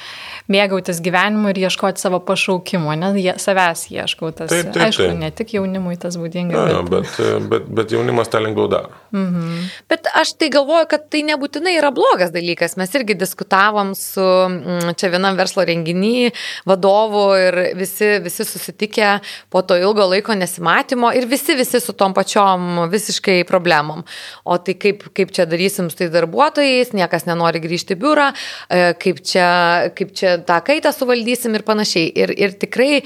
[0.47, 4.31] mėgautis gyvenimu ir ieškoti savo pašaukimo, ne, savęs ieškau.
[4.31, 5.19] Tas, taip, taip, aišku, taip.
[5.19, 6.67] ne tik jaunimui tas būdinga.
[6.71, 7.11] Ja, bet...
[7.19, 8.95] Bet, bet, bet jaunimas tą lengviau daro.
[9.11, 9.65] Mhm.
[9.91, 12.77] Bet aš tai galvoju, kad tai nebūtinai yra blogas dalykas.
[12.79, 16.31] Mes irgi diskutavom su mm, čia vienam verslo renginį
[16.71, 19.17] vadovu ir visi, visi susitikę
[19.51, 24.07] po to ilgo laiko nesimatymo ir visi, visi su tom pačiom visiškai problemom.
[24.47, 28.31] O tai kaip, kaip čia čia darysim su tais darbuotojais, niekas nenori grįžti į biurą,
[28.31, 29.51] e, kaip čia,
[29.97, 32.13] kaip čia tą kaitą suvaldysim ir panašiai.
[32.21, 33.03] Ir, ir tikrai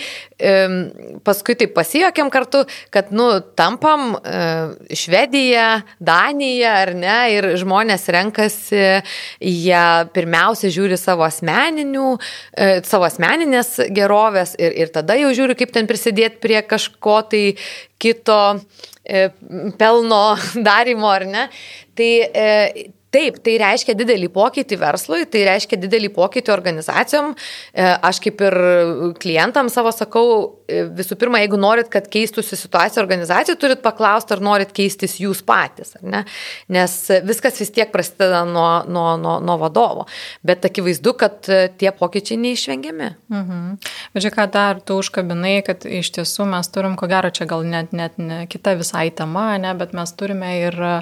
[1.24, 5.68] paskui taip pasijokėm kartu, kad, nu, tampam e, Švediją,
[6.02, 8.82] Daniją ar ne, ir žmonės renkasi,
[9.40, 9.84] jie
[10.16, 12.08] pirmiausia žiūri savo asmeninių,
[12.56, 17.44] e, savo asmeninės gerovės ir, ir tada jau žiūri, kaip ten prisidėti prie kažko tai
[18.04, 18.40] kito
[19.04, 19.30] E,
[19.76, 20.36] pelno
[20.66, 21.48] darimo ar ne.
[21.94, 27.32] Tai e, Taip, tai reiškia didelį pokytį verslui, tai reiškia didelį pokytį organizacijom.
[27.70, 28.56] E, aš kaip ir
[29.22, 30.26] klientam savo sakau,
[30.66, 35.44] e, visų pirma, jeigu norit, kad keistųsi situacija organizacijų, turit paklausti, ar norit keistis jūs
[35.46, 36.96] patys, nes
[37.28, 40.08] viskas vis tiek prasideda nuo, nuo, nuo, nuo vadovo.
[40.42, 41.46] Bet akivaizdu, kad
[41.78, 43.10] tie pokyčiai neišvengiami.
[43.30, 43.62] Mhm.
[44.14, 47.62] Bet žiūrėk, ką dar tu užkabinai, kad iš tiesų mes turim, ko gero, čia gal
[47.68, 50.94] net, net ne kita visai tema, ne, bet mes turime ir e,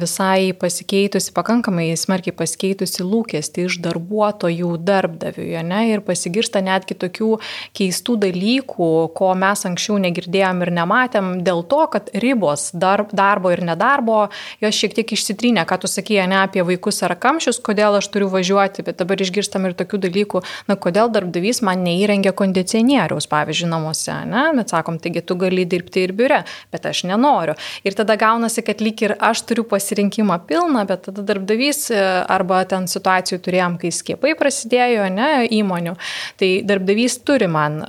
[0.00, 7.38] visai pasikeitusi pasikeitusi, pakankamai smarkiai pasikeitusi lūkesti iš darbuotojų darbdaviui, ne, ir pasigirsta netgi tokių
[7.76, 13.62] keistų dalykų, ko mes anksčiau negirdėjom ir nematėm, dėl to, kad ribos darb, darbo ir
[13.62, 14.30] nedarbo,
[14.60, 18.30] jos šiek tiek išsitrynė, ką tu sakėjai, ne apie vaikus ar kamščius, kodėl aš turiu
[18.32, 24.16] važiuoti, bet dabar išgirstam ir tokių dalykų, na, kodėl darbdavys man neįrengia kondicionieriaus, pavyzdžiui, namuose,
[24.28, 27.56] ne, bet sakom, taigi tu gali dirbti ir biure, bet aš nenoriu.
[27.86, 32.00] Ir tada gaunasi, kad lyg ir aš turiu pasirinkimą pilną, bet tada darbdavys e,
[32.32, 35.94] arba ten situacijų turėjom, kai skiepai prasidėjo, ne, įmonių,
[36.40, 37.80] tai darbdavys turi man,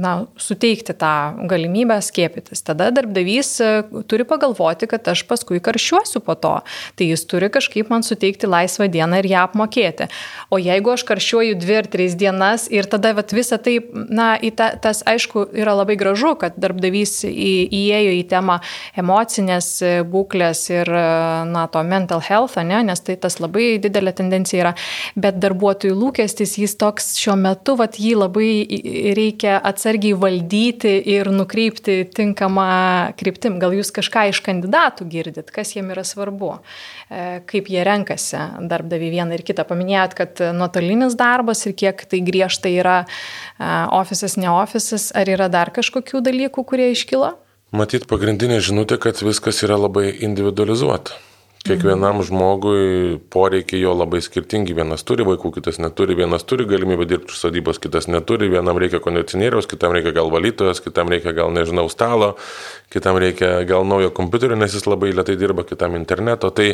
[0.00, 2.62] na, suteikti tą galimybę skiepytis.
[2.66, 3.50] Tada darbdavys
[4.10, 6.54] turi pagalvoti, kad aš paskui karšiuosiu po to,
[6.98, 10.08] tai jis turi kažkaip man suteikti laisvą dieną ir ją apmokėti.
[10.54, 14.70] O jeigu aš karšiuoju dvi ar tris dienas ir tada vat, visą tai, na, ta,
[14.80, 18.60] tas aišku yra labai gražu, kad darbdavys į, įėjo į temą
[19.00, 19.70] emocinės
[20.10, 20.90] būklės ir,
[21.50, 24.72] na, to mental health, ne, nes tai tas labai didelė tendencija yra,
[25.18, 28.48] bet darbuotojų lūkestis, jis toks šiuo metu, vat, jį labai
[29.16, 32.68] reikia atsargiai valdyti ir nukreipti tinkamą
[33.20, 33.58] kryptim.
[33.62, 36.56] Gal jūs kažką iš kandidatų girdit, kas jiem yra svarbu,
[37.08, 39.66] e, kaip jie renkasi darbdavį vieną ir kitą.
[39.68, 43.08] Paminėjot, kad nuotolinis darbas ir kiek tai griežtai yra e,
[43.96, 47.34] ofisas, ne ofisas, ar yra dar kažkokių dalykų, kurie iškilo?
[47.74, 51.16] Matyt, pagrindinė žinutė, kad viskas yra labai individualizuota.
[51.64, 54.74] Kiekvienam žmogui poreikiai jo labai skirtingi.
[54.76, 56.12] Vienas turi vaikų, kitas neturi.
[56.18, 58.50] Vienas turi galimybę dirbti iš sodybos, kitas neturi.
[58.52, 62.34] Vienam reikia kondicionieriaus, kitam reikia gal valytojos, kitam reikia gal, nežinau, stalo,
[62.92, 66.52] kitam reikia gal naujo kompiuterio, nes jis labai lietai dirba, kitam interneto.
[66.52, 66.68] Tai,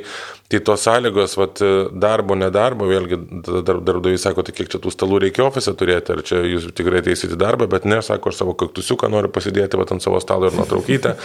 [0.51, 1.63] tai tos sąlygos, vat,
[1.95, 6.27] darbo, nedarbo, vėlgi dar, darbdaviai sako, tai kiek čia tų stalų reikia ofise turėti, ar
[6.27, 9.95] čia jūs tikrai teisite į darbą, bet ne, sako, aš savo kaktusiuką noriu pasidėti vat,
[9.95, 11.21] ant savo stalo ir nuotraukytę.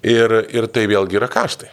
[0.00, 1.68] Ir, ir tai vėlgi yra kaštai.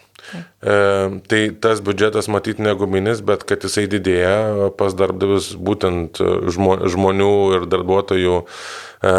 [0.62, 6.20] E, tai tas biudžetas matyti neguminis, bet kad jisai didėja pas darbdavius būtent
[6.52, 9.14] žmo, žmonių ir darbuotojų e,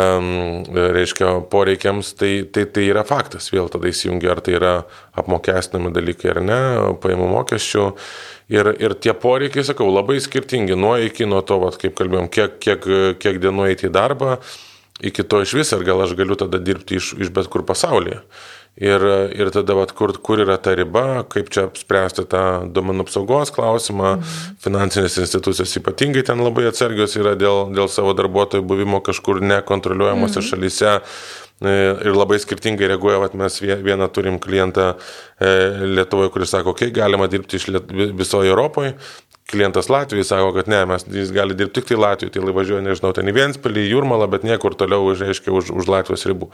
[0.99, 3.49] reiškia poreikiams, tai, tai, tai yra faktas.
[3.55, 4.75] Vėl tada įsijungia, ar tai yra
[5.19, 6.61] apmokestinami dalykai ar ne,
[7.03, 7.89] paimų mokesčių.
[8.53, 12.59] Ir, ir tie poreikiai, sakau, labai skirtingi nuo iki, nuo to, vat, kaip kalbėjom, kiek,
[12.63, 12.91] kiek,
[13.23, 14.41] kiek dienų eiti į darbą,
[15.07, 18.21] iki to iš vis, ar gal aš galiu tada dirbti iš, iš bet kur pasaulyje.
[18.81, 19.03] Ir,
[19.37, 24.15] ir tada, vat, kur, kur yra ta riba, kaip čia spręsti tą duomenų apsaugos klausimą.
[24.17, 24.55] Mhm.
[24.65, 30.49] Finansinės institucijos ypatingai ten labai atsargios yra dėl, dėl savo darbuotojų buvimo kažkur nekontroliuojamose mhm.
[30.49, 30.97] šalyse.
[31.61, 31.73] E,
[32.09, 35.51] ir labai skirtingai reaguoja, vat, mes vieną turim klientą e,
[35.93, 37.93] Lietuvoje, kuris sako, okei, okay, galima dirbti iš Liet...
[38.17, 38.95] visoje Europoje,
[39.51, 43.13] klientas Latvijai sako, kad ne, mes, jis gali dirbti tik tai Latvijoje, tai važiuoja, nežinau,
[43.13, 46.49] ten į Vienspilį, į Jurmalą, bet niekur toliau, reiškia, už, už Latvijos ribų.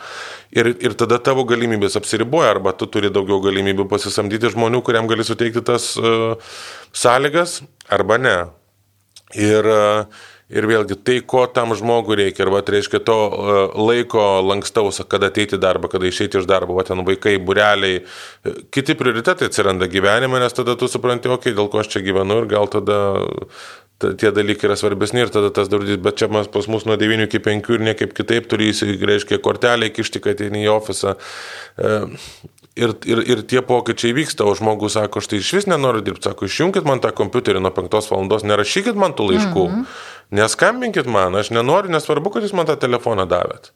[0.56, 5.26] Ir, ir tada tavo galimybės apsiriboja, arba tu turi daugiau galimybių pasisamdyti žmonių, kuriam gali
[5.28, 6.56] suteikti tas uh,
[6.96, 7.60] sąlygas,
[7.92, 8.38] arba ne.
[9.38, 13.54] Ir uh, Ir vėlgi tai, ko tam žmogui reikia, ir va, tai reiškia to e,
[13.82, 18.04] laiko lankstaus, kada ateiti į darbą, kada išeiti iš darbo, va, ten vaikai, bureliai,
[18.46, 22.04] e, kiti prioritetai atsiranda gyvenime, nes tada tu supranti, okei, okay, dėl ko aš čia
[22.06, 23.00] gyvenu ir gal tada
[23.98, 27.24] tie dalykai yra svarbesni ir tada tas darbdys, bet čia mes pas mus nuo 9
[27.24, 28.68] iki 5 ir niekaip kitaip turi,
[29.10, 31.14] reiškia, kortelę kišti, kad ateini į ofisą.
[31.80, 31.94] E,
[32.76, 36.28] ir, ir, ir tie pokyčiai vyksta, o žmogus sako, aš tai iš vis nenoriu dirbti,
[36.28, 40.02] sako, išjungit man tą kompiuterį nuo 5 valandos, nerašykit man tų laiškų, mm -hmm.
[40.38, 43.72] neskambinkit man, aš nenoriu, nesvarbu, kad jūs man tą telefoną davėt.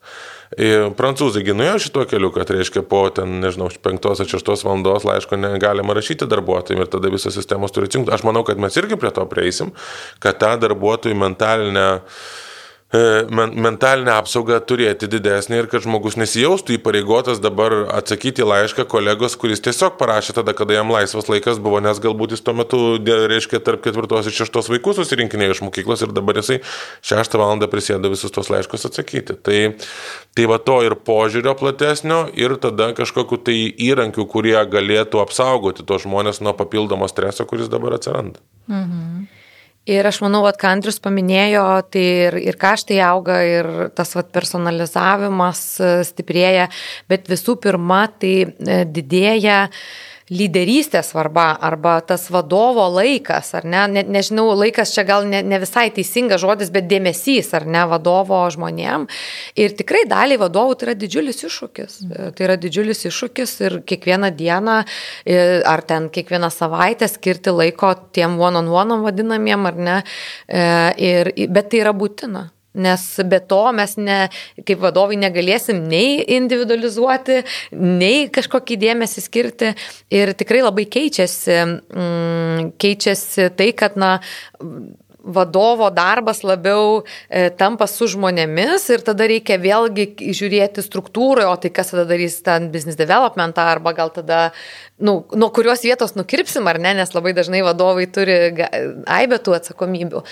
[0.59, 6.27] Ir prancūzai ginuoja šituo keliu, kad reiškia po ten, nežinau, 5-6 valandos laiško negalima rašyti
[6.27, 8.11] darbuotojams ir tada visos sistemos turi atsijungti.
[8.11, 9.71] Aš manau, kad mes irgi prie to prieisim,
[10.19, 12.01] kad tą darbuotojų mentalinę
[12.91, 12.99] E,
[13.55, 19.95] mentalinę apsaugą turėti didesnį ir kad žmogus nesijaustų įpareigotas dabar atsakyti laišką kolegos, kuris tiesiog
[19.95, 22.81] parašė tada, kada jam laisvas laikas buvo, nes galbūt jis tuo metu,
[23.31, 26.59] reiškia, tarp ketvirtos ir šeštos vaikų susirinkinėjo iš mokyklos ir dabar jisai
[27.07, 29.39] šeštą valandą prisėda visus tos laiškus atsakyti.
[29.39, 29.59] Tai,
[30.35, 36.03] tai va to ir požiūrio platesnio ir tada kažkokiu tai įrankiu, kurie galėtų apsaugoti tos
[36.03, 38.43] žmonės nuo papildomo streso, kuris dabar atsiranda.
[38.67, 39.29] Mhm.
[39.89, 45.63] Ir aš manau, kad Andrius paminėjo, tai ir, ir kaštai auga, ir tas vat, personalizavimas
[45.81, 46.67] e, stiprėja,
[47.09, 49.81] bet visų pirma, tai e, didėja uh,
[50.31, 55.59] lyderystės svarba arba tas vadovo laikas, ar ne, ne nežinau, laikas čia gal ne, ne
[55.61, 59.07] visai teisingas žodis, bet dėmesys, ar ne, vadovo žmonėm.
[59.59, 61.99] Ir tikrai daliai vadovų tai yra didžiulis iššūkis.
[62.37, 64.77] Tai yra didžiulis iššūkis ir kiekvieną dieną
[65.73, 70.03] ar ten kiekvieną savaitę skirti laiko tiem one-on-one -on -one vadinamiem, ar ne,
[70.47, 72.49] e, ir, bet tai yra būtina.
[72.73, 74.17] Nes be to mes ne,
[74.67, 77.41] kaip vadovai negalėsim nei individualizuoti,
[77.75, 79.73] nei kažkokį dėmesį skirti.
[80.13, 84.17] Ir tikrai labai keičiasi, mm, keičiasi tai, kad na,
[85.23, 91.71] vadovo darbas labiau e, tampa su žmonėmis ir tada reikia vėlgi žiūrėti struktūroje, o tai
[91.73, 94.41] kas tada darys ten business developmentą arba gal tada,
[94.99, 98.39] nu, nuo kurios vietos nukirpsim ar ne, nes labai dažnai vadovai turi
[99.05, 100.25] aibėtų atsakomybių.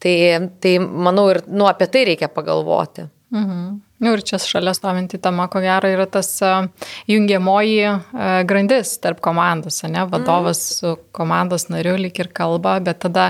[0.00, 0.16] Tai,
[0.64, 3.10] tai manau ir nu, apie tai reikia pagalvoti.
[3.36, 3.89] Mhm.
[4.00, 6.30] Nu, ir čia šalia stovinti tema, ko gero, yra tas
[7.10, 7.90] jungiamoji
[8.48, 10.06] grandis tarp komandos, ne?
[10.08, 10.74] Vadovas mm.
[10.78, 13.26] su komandos nariu lik ir kalba, bet tada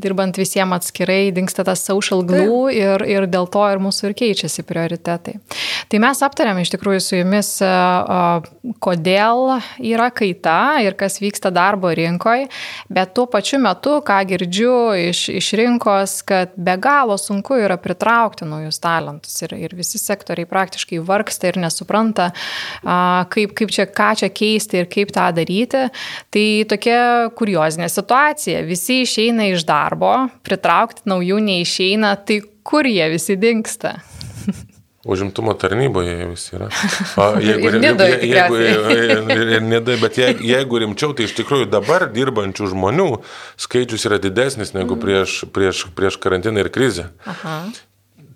[0.00, 4.64] dirbant visiems atskirai dinksta tas social glue ir, ir dėl to ir mūsų ir keičiasi
[4.64, 5.34] prioritetai.
[5.92, 7.52] Tai mes aptarėm iš tikrųjų su jumis,
[8.80, 9.58] kodėl
[9.92, 10.56] yra kaita
[10.86, 12.48] ir kas vyksta darbo rinkoje,
[12.88, 14.72] bet tuo pačiu metu, ką girdžiu
[15.10, 20.13] iš, iš rinkos, kad be galo sunku yra pritraukti naujus talentus ir, ir visi sektoriai
[20.14, 22.30] sektoriai praktiškai vargsta ir nesupranta,
[23.34, 25.86] kaip, kaip čia, ką čia keisti ir kaip tą daryti.
[26.34, 27.00] Tai tokia
[27.36, 28.64] kuriozinė situacija.
[28.68, 30.14] Visi išeina iš darbo,
[30.46, 33.98] pritraukti naujų neišeina, tai kur jie visi dinksta?
[35.04, 36.70] Užimtumo tarnyboje visi yra.
[37.20, 41.68] O jeigu, ir nidoje, jeigu, jeigu, ir nidoje, bet jeigu, jeigu rimčiau, tai iš tikrųjų
[41.68, 43.08] dabar dirbančių žmonių
[43.60, 47.10] skaičius yra didesnis negu prieš, prieš, prieš karantiną ir krizę.
[47.28, 47.58] Aha.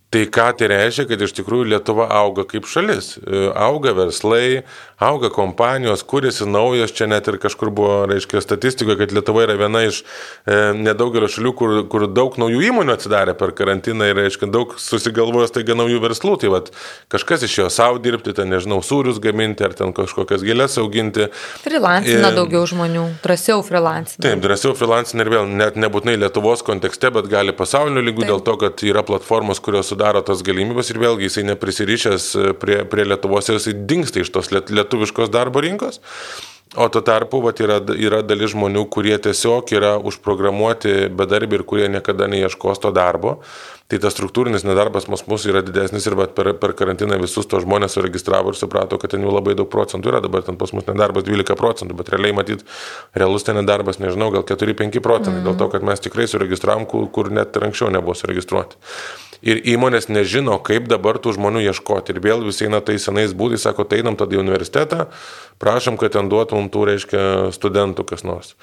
[0.08, 3.18] Tai ką tai reiškia, kad iš tikrųjų Lietuva auga kaip šalis.
[3.20, 4.62] E, auga verslai,
[5.04, 9.82] auga kompanijos, kuriasi naujos, čia net ir kažkur buvo, reiškia, statistikoje, kad Lietuva yra viena
[9.84, 14.72] iš e, nedaugelio šalių, kur, kur daug naujų įmonių atsidarė per karantiną ir, reiškia, daug
[14.80, 16.38] susigalvojęs taiga naujų verslų.
[16.40, 16.72] Tai vad
[17.12, 21.28] kažkas iš jo savo dirbti, ten, nežinau, sūrius gaminti ar ten kažkokias gėlės auginti.
[21.66, 24.24] Freelancina e, daugiau žmonių, drąsiau freelancina.
[24.24, 28.56] Taip, drąsiau freelancina ir vėl net nebūtinai Lietuvos kontekste, bet gali pasaulio lygių dėl to,
[28.64, 32.28] kad yra platformos, kurios sudaro tas galimybės ir vėlgi jisai neprisirišęs
[32.62, 36.00] prie, prie Lietuvos ir jisai dinksta iš tos lietuviškos darbo rinkos.
[36.76, 41.86] O tuo tarpu vat, yra, yra dalis žmonių, kurie tiesiog yra užprogramuoti bedarbi ir kurie
[41.88, 43.38] niekada neieškos to darbo.
[43.88, 47.96] Tai tas struktūrinis nedarbas pas mus yra didesnis ir per, per karantiną visus tos žmonės
[47.96, 50.20] suregistravo ir suprato, kad ten jau labai daug procentų yra.
[50.20, 52.66] Dabar ten pas mus nedarbas 12 procentų, bet realiai matyt,
[53.16, 55.40] realus ten nedarbas, nežinau, gal 4-5 procentai.
[55.40, 55.46] Mm.
[55.48, 58.76] Dėl to, kad mes tikrai suregistravom, kur, kur net ir anksčiau nebuvo suregistruoti
[59.42, 62.14] ir įmonės nežino, kaip dabar tų žmonių ieškoti.
[62.14, 65.06] Ir vėl visi eina tais senais būdais, sako, tai einam tada į universitetą,
[65.62, 67.20] prašom, kad ten duotum tų, reiškia,
[67.54, 68.56] studentų kas nors.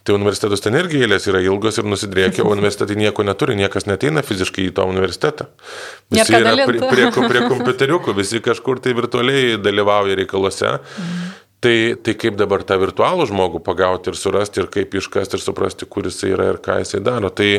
[0.00, 4.24] Tai universitetus ten irgi eilės yra ilgos ir nusidriekia, o universitetai nieko neturi, niekas neteina
[4.26, 5.46] fiziškai į tą universitetą.
[6.10, 10.72] Visi yra prie, prie, prie kompiuteriukų, visi kažkur tai virtualiai dalyvauja reikaluose.
[10.80, 11.30] Mhm.
[11.60, 15.84] Tai, tai kaip dabar tą virtualų žmogų pagauti ir surasti ir kaip iškasti ir suprasti,
[15.84, 17.28] kur jisai yra ir ką jisai daro.
[17.28, 17.50] Tai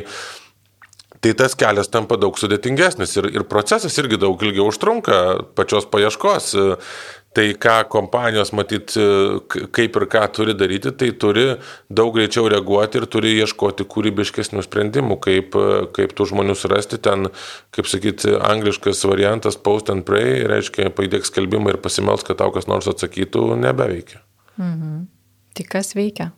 [1.22, 5.18] tai tas kelias tampa daug sudėtingesnis ir, ir procesas irgi daug ilgiau užtrunka
[5.54, 6.56] pačios paieškos.
[7.32, 8.92] Tai ką kompanijos matyt,
[9.72, 11.46] kaip ir ką turi daryti, tai turi
[11.88, 15.56] daug greičiau reaguoti ir turi ieškoti kūrybiškesnių sprendimų, kaip,
[15.96, 17.00] kaip tų žmonių surasti.
[17.00, 17.30] Ten,
[17.72, 22.68] kaip sakyti, angliškas variantas post and pray, reiškia, paidėk skelbimą ir pasimels, kad tau kas
[22.68, 24.20] nors atsakytų, nebeveikia.
[24.60, 25.08] Mhm.
[25.56, 26.34] Tai kas veikia?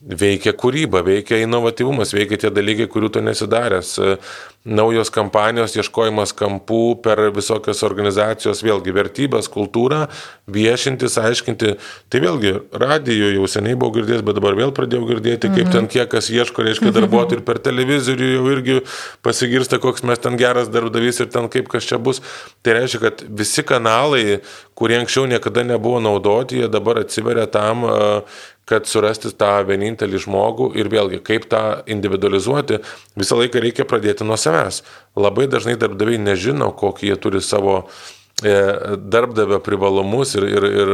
[0.00, 3.90] Veikia kūryba, veikia inovatyvumas, veikia tie dalykai, kurių tu nesidaręs.
[4.60, 10.02] Naujos kampanijos, ieškojimas kampų per visokias organizacijos, vėlgi vertybės, kultūrą,
[10.52, 11.70] viešintis, aiškinti.
[12.12, 15.72] Tai vėlgi, radijo jau seniai buvau girdėjęs, bet dabar vėl pradėjau girdėti, kaip mhm.
[15.72, 18.78] ten kiek kas ieško, reiškia darbuotojų ir per televizorių jau irgi
[19.24, 22.20] pasigirsta, koks mes ten geras darbdavys ir ten kaip kas čia bus.
[22.60, 24.42] Tai reiškia, kad visi kanalai,
[24.76, 27.88] kurie anksčiau niekada nebuvo naudoti, jie dabar atsiveria tam,
[28.70, 32.78] kad surasti tą vienintelį žmogų ir vėlgi, kaip tą individualizuoti,
[33.18, 34.49] visą laiką reikia pradėti nuo savęs.
[35.20, 37.82] Labai dažnai darbdaviai nežino, kokį jie turi savo
[38.42, 38.54] e,
[38.96, 40.92] darbdavio privalumus ir, ir, ir,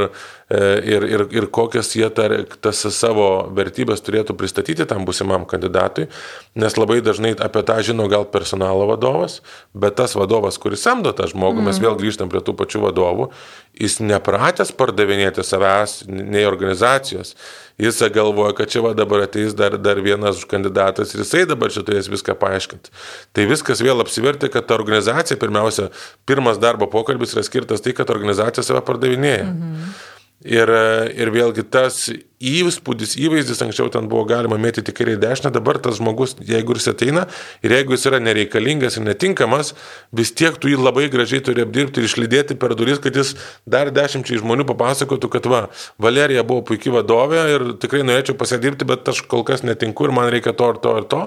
[0.50, 2.32] ir, ir, ir kokias jie tar,
[2.62, 6.06] tas savo vertybės turėtų pristatyti tam busimam kandidatui,
[6.54, 9.40] nes labai dažnai apie tą žino gal personalo vadovas,
[9.74, 11.70] bet tas vadovas, kuris samdo tą žmogų, mm.
[11.70, 13.30] mes vėl grįžtam prie tų pačių vadovų,
[13.76, 17.34] jis nepratęs pardavinėti savęs nei organizacijos
[17.78, 21.84] jis galvoja, kad čia va dabar ateis dar, dar vienas kandidatas ir jisai dabar čia
[21.84, 22.92] turės viską paaiškinti.
[23.36, 25.90] Tai viskas vėl apsivertė, kad ta organizacija, pirmiausia,
[26.28, 29.50] pirmas darbo pokalbis yra skirtas tai, kad organizacija save pardavinėja.
[29.50, 29.96] Mhm.
[30.44, 30.68] Ir,
[31.16, 32.10] ir vėlgi tas
[32.44, 36.90] įspūdis, įvaizdis, anksčiau ten buvo galima mėtyti kairį ir dešinę, dabar tas žmogus, jeigu jis
[36.92, 37.22] ateina
[37.64, 39.72] ir jeigu jis yra nereikalingas ir netinkamas,
[40.12, 43.32] vis tiek tu jį labai gražiai turi apdirbti ir išlydėti per duris, kad jis
[43.64, 45.62] dar dešimčiai žmonių papasakotų, kad va,
[45.96, 50.28] Valerija buvo puikia vadovė ir tikrai norėčiau pasidirbti, bet aš kol kas netinku ir man
[50.28, 51.24] reikia to ir to ir to,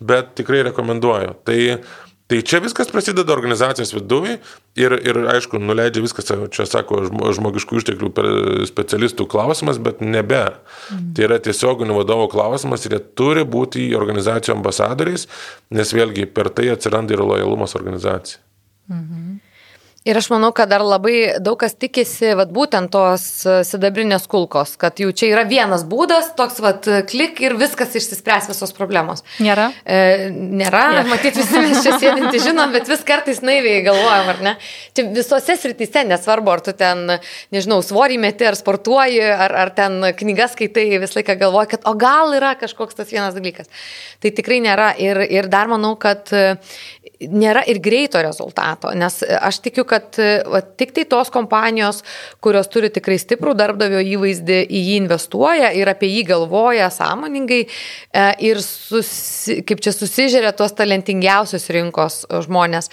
[0.00, 1.36] bet tikrai rekomenduoju.
[1.44, 1.60] Tai
[2.26, 4.40] Tai čia viskas prasideda organizacijos viduje
[4.74, 7.04] ir, ir, aišku, nuleidžia viskas, čia sako,
[7.38, 8.10] žmogiškų išteklių
[8.66, 10.42] specialistų klausimas, bet nebe.
[10.90, 11.12] Mhm.
[11.14, 15.28] Tai yra tiesioginių vadovo klausimas ir jie turi būti organizacijų ambasadoriais,
[15.70, 18.42] nes vėlgi per tai atsiranda ir lojalumas organizacijai.
[18.90, 19.38] Mhm.
[20.06, 24.76] Ir aš manau, kad dar labai daug kas tikisi, vat, būtent tos e, sidabrinės kulkos,
[24.78, 29.24] kad jau čia yra vienas būdas, toks vat, klik ir viskas išsispręs visos problemos.
[29.42, 29.64] Nėra?
[29.82, 31.04] E, nėra, ja.
[31.12, 34.54] matyt, visi mes čia sėdinti žinom, bet vis kartais naiviai galvojam, ar ne?
[34.94, 37.16] Čia visose srityse, nesvarbu, ar tu ten,
[37.54, 41.96] nežinau, svorį meti, ar sportuoji, ar, ar ten knygas skaitai, visą laiką galvoji, kad o
[41.98, 43.74] gal yra kažkoks tas vienas dalykas.
[44.22, 44.92] Tai tikrai nėra.
[45.02, 46.30] Ir, ir dar manau, kad
[47.20, 49.95] nėra ir greito rezultato, nes aš tikiu, kad
[50.50, 52.02] va, tik tai tos kompanijos,
[52.44, 58.26] kurios turi tikrai stiprų darbdavio įvaizdį, į jį investuoja ir apie jį galvoja sąmoningai e,
[58.48, 62.90] ir susi, kaip čia susižiūrė tuos talentingiausius rinkos žmonės.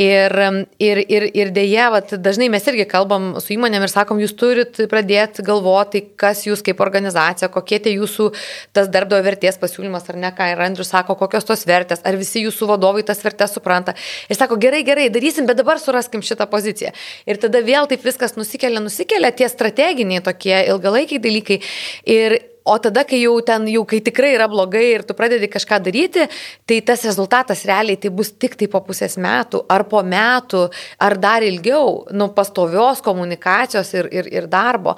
[0.00, 0.34] Ir,
[0.82, 4.80] ir, ir, ir dėje, va, dažnai mes irgi kalbam su įmonėm ir sakom, jūs turit
[4.90, 8.30] pradėti galvoti, kas jūs kaip organizacija, kokie tie jūsų
[8.74, 12.42] tas darbdavio vertės pasiūlymas ar ne, ką ir Andrius sako, kokios tos vertės, ar visi
[12.44, 13.94] jūsų vadovai tas vertės supranta.
[14.28, 16.92] Ir sako, gerai, gerai, darysim, bet dabar suraskim šitą poziciją.
[17.26, 21.60] Ir tada vėl taip viskas nusikelia, nusikelia tie strateginiai tokie ilgalaikiai dalykai.
[22.04, 25.82] Ir O tada, kai jau ten, jau kai tikrai yra blogai ir tu pradedi kažką
[25.84, 26.22] daryti,
[26.64, 30.62] tai tas rezultatas realiai tai bus tik tai po pusės metų, ar po metų,
[31.04, 34.94] ar dar ilgiau, nu, pastovios komunikacijos ir, ir, ir darbo.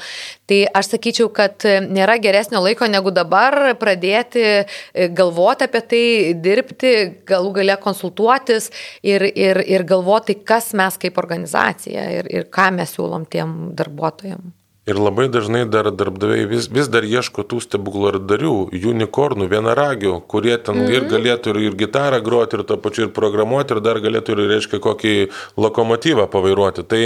[0.47, 6.05] Tai aš sakyčiau, kad nėra geresnio laiko negu dabar pradėti e, galvoti apie tai,
[6.45, 6.93] dirbti,
[7.27, 8.71] galų gale konsultuotis
[9.03, 14.55] ir, ir, ir galvoti, kas mes kaip organizacija ir, ir ką mes siūlom tiem darbuotojams.
[14.87, 18.53] Ir labai dažnai dar darbdaviai vis, vis dar ieško tų stebuklardarių,
[18.87, 20.93] unikornų, vienaragių, kurie ten mm -hmm.
[20.95, 21.11] ir mhm.
[21.11, 24.79] galėtų ir, ir gitarą groti, ir to pačiu ir programuoti, ir dar galėtų ir, reiškia,
[24.79, 25.15] kokį
[25.59, 26.85] lokomotyvą pavairuoti.
[26.87, 27.03] Tai,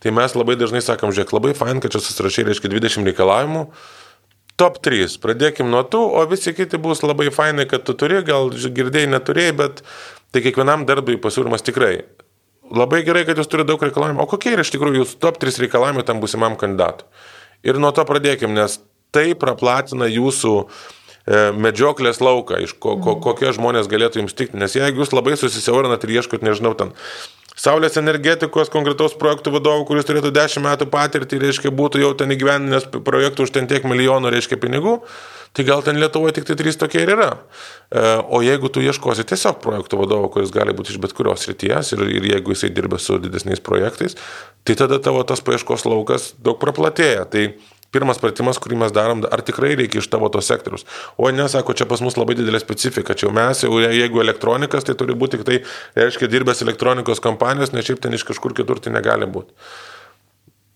[0.00, 3.66] tai mes labai dažnai sakom, žiūrėk, labai fain, kad čia susirašai, reiškia, 20 reikalavimų.
[4.56, 5.20] Top 3.
[5.20, 9.52] Pradėkim nuo tų, o visi kiti bus labai fainai, kad tu turi, gal girdėjai neturėjai,
[9.60, 9.84] bet
[10.32, 12.00] tai kiekvienam darbui pasiūlymas tikrai
[12.74, 14.22] labai gerai, kad jūs turite daug reikalavimų.
[14.22, 17.08] O kokie yra iš tikrųjų jūsų top 3 reikalavimai tam būsimam kandidatui?
[17.66, 18.78] Ir nuo to pradėkim, nes
[19.14, 24.60] tai praplatina jūsų e, medžioklės lauką, iš ko, ko, kokie žmonės galėtų jums tikti.
[24.60, 26.94] Nes jeigu jūs labai susisiaurinat ir ieškot, nežinau, ten
[27.60, 32.86] Saulės energetikos konkretaus projektų vadovų, kuris turėtų 10 metų patirtį, reiškia, būtų jau ten įgyveninęs
[33.04, 34.94] projektų už ten tiek milijonų, reiškia, pinigų,
[35.56, 37.30] tai gal ten Lietuvoje tik tai trys tokie ir yra.
[37.90, 41.94] E, o jeigu tu ieškosi tiesiog projektų vadovo, kuris gali būti iš bet kurios ryties
[41.96, 44.16] ir, ir jeigu jisai dirba su didesniais projektais,
[44.64, 47.26] tai tada tavo tas paieškos laukas daug praplatėja.
[47.30, 47.44] Tai
[47.90, 50.84] Pirmas pratimas, kurį mes darom, ar tikrai reikia iš tavo to sektoriaus.
[51.18, 54.86] O ne, sako, čia pas mus labai didelė specifika, čia jau mes, jau, jeigu elektronikas,
[54.86, 55.56] tai turi būti tik tai,
[55.98, 59.50] reiškia, dirbęs elektronikos kompanijos, nes šiaip ten iš kažkur kitur tai negali būti.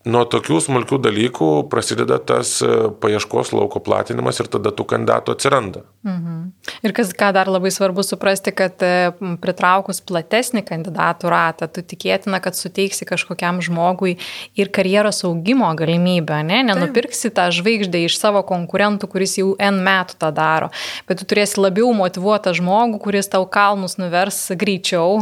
[0.04, 2.68] Nuo tokių smulkių dalykų prasideda tas e,
[3.00, 5.84] paieškos lauko platinimas ir tada tų kandidatų atsiranda.
[6.04, 6.40] Mhm.
[6.84, 12.42] Ir kas, ką dar labai svarbu suprasti, kad e, pritraukus platesnį kandidatų ratą, tu tikėtina,
[12.44, 14.18] kad suteiksi kažkokiam žmogui
[14.60, 16.60] ir karjeros augimo galimybę, ne?
[16.68, 20.68] nenupirksi tą žvaigždę iš savo konkurentų, kuris jau N metų tą daro,
[21.08, 25.16] bet tu turėsi labiau motivuotą žmogų, kuris tau kalnus nuvers greičiau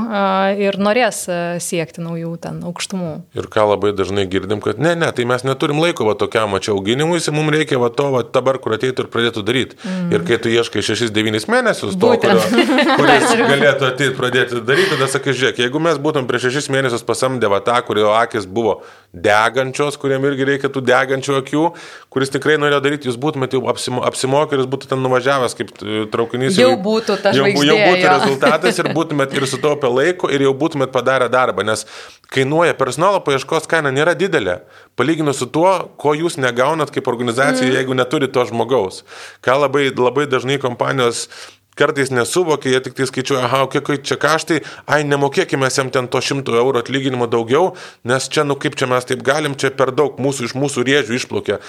[0.58, 3.14] ir norės e, siekti naujų ten aukštumų.
[3.38, 6.50] Ir ką labai dažnai girdim, kad kad ne, ne, tai mes neturim laiko va tokiam
[6.52, 9.76] mačiau auginimui, mums reikia va to va dabar, kur ateitų ir pradėtų daryti.
[9.84, 10.08] Mm.
[10.16, 12.40] Ir kai tu ieškai 6-9 mėnesius to, kurio,
[12.96, 17.52] kuris galėtų ateiti pradėti daryti, tada sakai, žiūrėk, jeigu mes būtum prieš 6 mėnesius pasamdę
[17.52, 18.80] va tą, kurio akis buvo
[19.12, 21.64] degančios, kuriam irgi reikia tų degančių akių,
[22.12, 25.72] kuris tikrai norėjo daryti, jūs būtumėte jau apsimo, apsimokę ir jūs būtumėte ten nuvažiavęs kaip
[25.76, 26.56] e, traukinys.
[26.56, 28.14] Jau būtų tas jau, žvaigždė, jau būtų jo.
[28.16, 31.84] rezultatas ir būtumėte ir sutaupę laiko ir jau būtumėte padarę darbą, nes
[32.32, 34.61] kainuoja personalo paieškos kaina nėra didelė,
[34.98, 37.76] palyginus su tuo, ko jūs negaunat kaip organizacija, mm.
[37.78, 39.02] jeigu neturi to žmogaus.
[39.44, 41.28] Ką labai, labai dažnai kompanijos
[41.78, 46.20] kartais nesuvokia, jie tik tai skaičiuoja, aha, kiek čia kaštai, ai, nemokėkime jam ten to
[46.20, 47.72] šimtų eurų atlyginimo daugiau,
[48.04, 51.16] nes čia, nu kaip čia mes taip galim, čia per daug mūsų iš mūsų rėžių
[51.16, 51.62] išplaukia.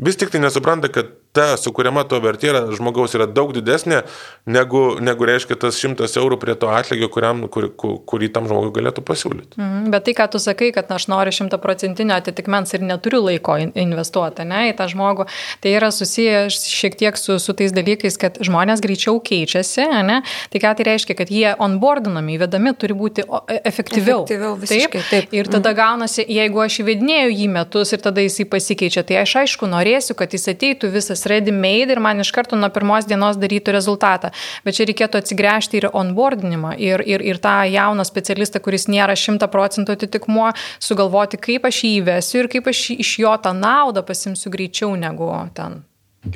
[0.00, 4.02] Vis tik tai nesupranta, kad ta sukūriama to vertė žmogaus yra daug didesnė,
[4.50, 8.72] negu, negu reiškia tas šimtas eurų prie to atlygio, kuriam, kur, kur, kurį tam žmogui
[8.74, 9.60] galėtų pasiūlyti.
[9.60, 13.56] Mm, bet tai, ką tu sakai, kad na, aš noriu šimtaprocentinio atitikmens ir neturiu laiko
[13.60, 15.28] investuoti ne, į tą žmogų,
[15.62, 20.20] tai yra susiję šiek tiek su, su tais dalykais, kad žmonės greičiau keičiasi, ne?
[20.50, 24.24] tai ką tai reiškia, kad jie onboardinami, įvedami turi būti e, efektyviau.
[24.24, 25.04] Efektyviau, visiškai.
[25.06, 25.38] Taip, taip.
[25.38, 25.78] Ir tada mm.
[25.78, 30.34] gaunasi, jeigu aš įvedinėjau jį metus ir tada jisai pasikeičia, tai aš aišku norėsiu, kad
[30.34, 34.30] jis ateitų visas viskas ready made ir man iš karto nuo pirmos dienos darytų rezultatą.
[34.64, 39.48] Bet čia reikėtų atsigręžti ir onboardinimą ir, ir, ir tą jauną specialistą, kuris nėra šimta
[39.48, 44.50] procentų atitikmuo, sugalvoti, kaip aš jį įvesiu ir kaip aš iš jo tą naudą pasimsiu
[44.50, 45.82] greičiau negu ten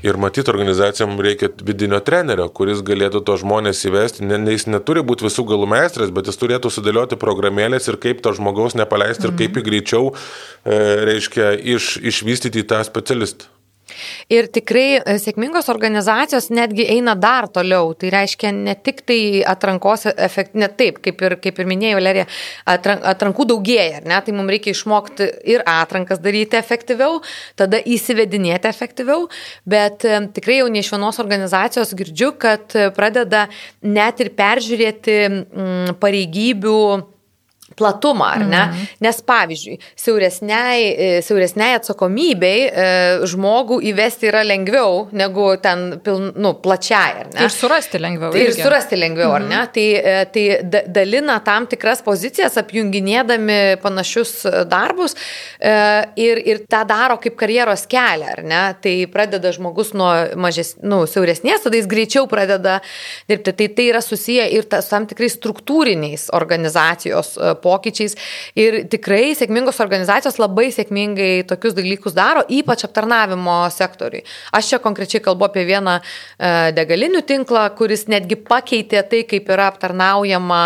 [0.02, 4.24] Ir matyti organizacijom reikia vidinio trenerio, kuris galėtų to žmonės įvesti.
[4.24, 8.32] Ne, jis neturi būti visų galų meistras, bet jis turėtų sudėlioti programėlės ir kaip to
[8.32, 9.34] žmogaus nepaleisti mhm.
[9.34, 10.14] ir kaip jį greičiau,
[10.64, 10.78] e,
[11.10, 13.52] reiškia, iš, išvystyti tą specialistą.
[14.32, 17.92] Ir tikrai e, sėkmingos organizacijos netgi eina dar toliau.
[17.98, 22.26] Tai reiškia ne tik tai atrankos efekt, ne taip, kaip ir, kaip ir minėjau, Lerija,
[22.68, 24.18] atrankų daugėja, ne?
[24.24, 27.20] tai mums reikia išmokti ir atrankas daryti efektyviau,
[27.58, 29.28] tada įsivedinėti efektyviau,
[29.68, 33.46] bet e, tikrai jau ne iš vienos organizacijos girdžiu, kad pradeda
[33.82, 35.18] net ir peržiūrėti
[36.00, 36.78] pareigybių
[37.76, 38.62] platumą, ar ne?
[38.66, 38.86] Mhm.
[39.04, 42.86] Nes pavyzdžiui, siauresniai, e, siauresniai atsakomybei e,
[43.30, 47.46] žmogų įvesti yra lengviau negu ten piln, nu, plačiai, ar ne?
[47.46, 48.34] Ir surasti lengviau.
[48.36, 48.62] Ir irgi.
[48.62, 49.36] surasti lengviau, mhm.
[49.36, 49.62] ar ne?
[49.74, 54.34] Tai, e, tai dalina tam tikras pozicijas, apjunginėdami panašius
[54.70, 55.14] darbus
[55.60, 58.62] ir, ir tą daro kaip karjeros kelią, ar ne?
[58.84, 60.10] Tai pradeda žmogus nuo
[60.40, 62.78] mažes, nu, siauresnės, tada jis greičiau pradeda
[63.30, 63.54] dirbti.
[63.54, 67.34] Tai tai yra susiję ir tas tam tikrais struktūriniais organizacijos
[67.64, 68.16] pokyčiais.
[68.60, 74.24] Ir tikrai sėkmingos organizacijos labai sėkmingai tokius dalykus daro, ypač aptarnavimo sektoriui.
[74.54, 79.70] Aš čia konkrečiai kalbu apie vieną e, degalinių tinklą, kuris netgi pakeitė tai, kaip yra
[79.72, 80.62] aptarnaujama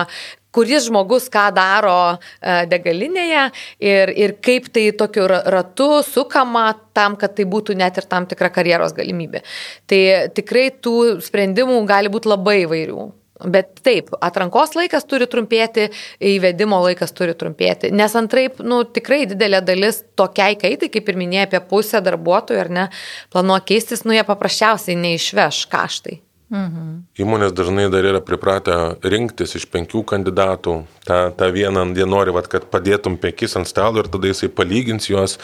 [0.59, 3.45] kuris žmogus ką daro e, degalinėje
[3.85, 8.51] ir, ir kaip tai tokiu ratu sukama tam, kad tai būtų net ir tam tikra
[8.55, 9.45] karjeros galimybė.
[9.87, 10.03] Tai
[10.35, 13.09] tikrai tų sprendimų gali būti labai įvairių.
[13.45, 19.62] Bet taip, atrankos laikas turi trumpėti, įvedimo laikas turi trumpėti, nes antraip, nu, tikrai didelė
[19.62, 22.86] dalis tokiai kaitai, kaip ir minėjai, apie pusę darbuotojų ar ne,
[23.34, 26.18] planuoja keistis, nu, jie paprasčiausiai neišveš kaštai.
[26.49, 26.93] Mhm.
[27.21, 28.75] Įmonės dažnai dar yra pripratę
[29.05, 30.79] rinktis iš penkių kandidatų.
[31.05, 35.11] Ta, ta vieną, jie nori, vat, kad padėtum penkis ant stalo ir tada jisai palygins
[35.11, 35.37] juos.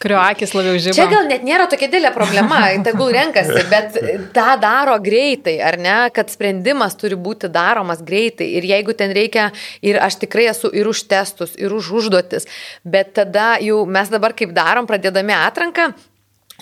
[0.00, 0.96] Kurio akis labiau žino.
[0.96, 3.98] Čia gal net nėra tokia didelė problema, tegul renkasi, bet
[4.32, 8.48] tą daro greitai, ar ne, kad sprendimas turi būti daromas greitai.
[8.56, 9.50] Ir jeigu ten reikia,
[9.84, 12.48] ir aš tikrai esu ir už testus, ir už užduotis,
[12.80, 15.90] bet tada jau mes dabar kaip darom, pradėdami atranką,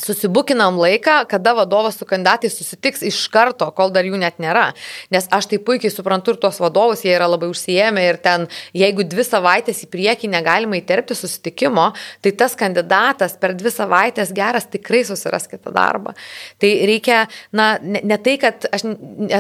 [0.03, 4.70] susibukinam laiką, kada vadovas su kandidatais susitiks iš karto, kol dar jų net nėra.
[5.14, 8.46] Nes aš tai puikiai suprantu ir tuos vadovus, jie yra labai užsijėmę ir ten,
[8.76, 11.90] jeigu dvi savaitės į priekį negalima įterpti susitikimo,
[12.24, 16.14] tai tas kandidatas per dvi savaitės geras tikrai susiras kitą darbą.
[16.62, 18.86] Tai reikia, na, ne, ne tai, kad aš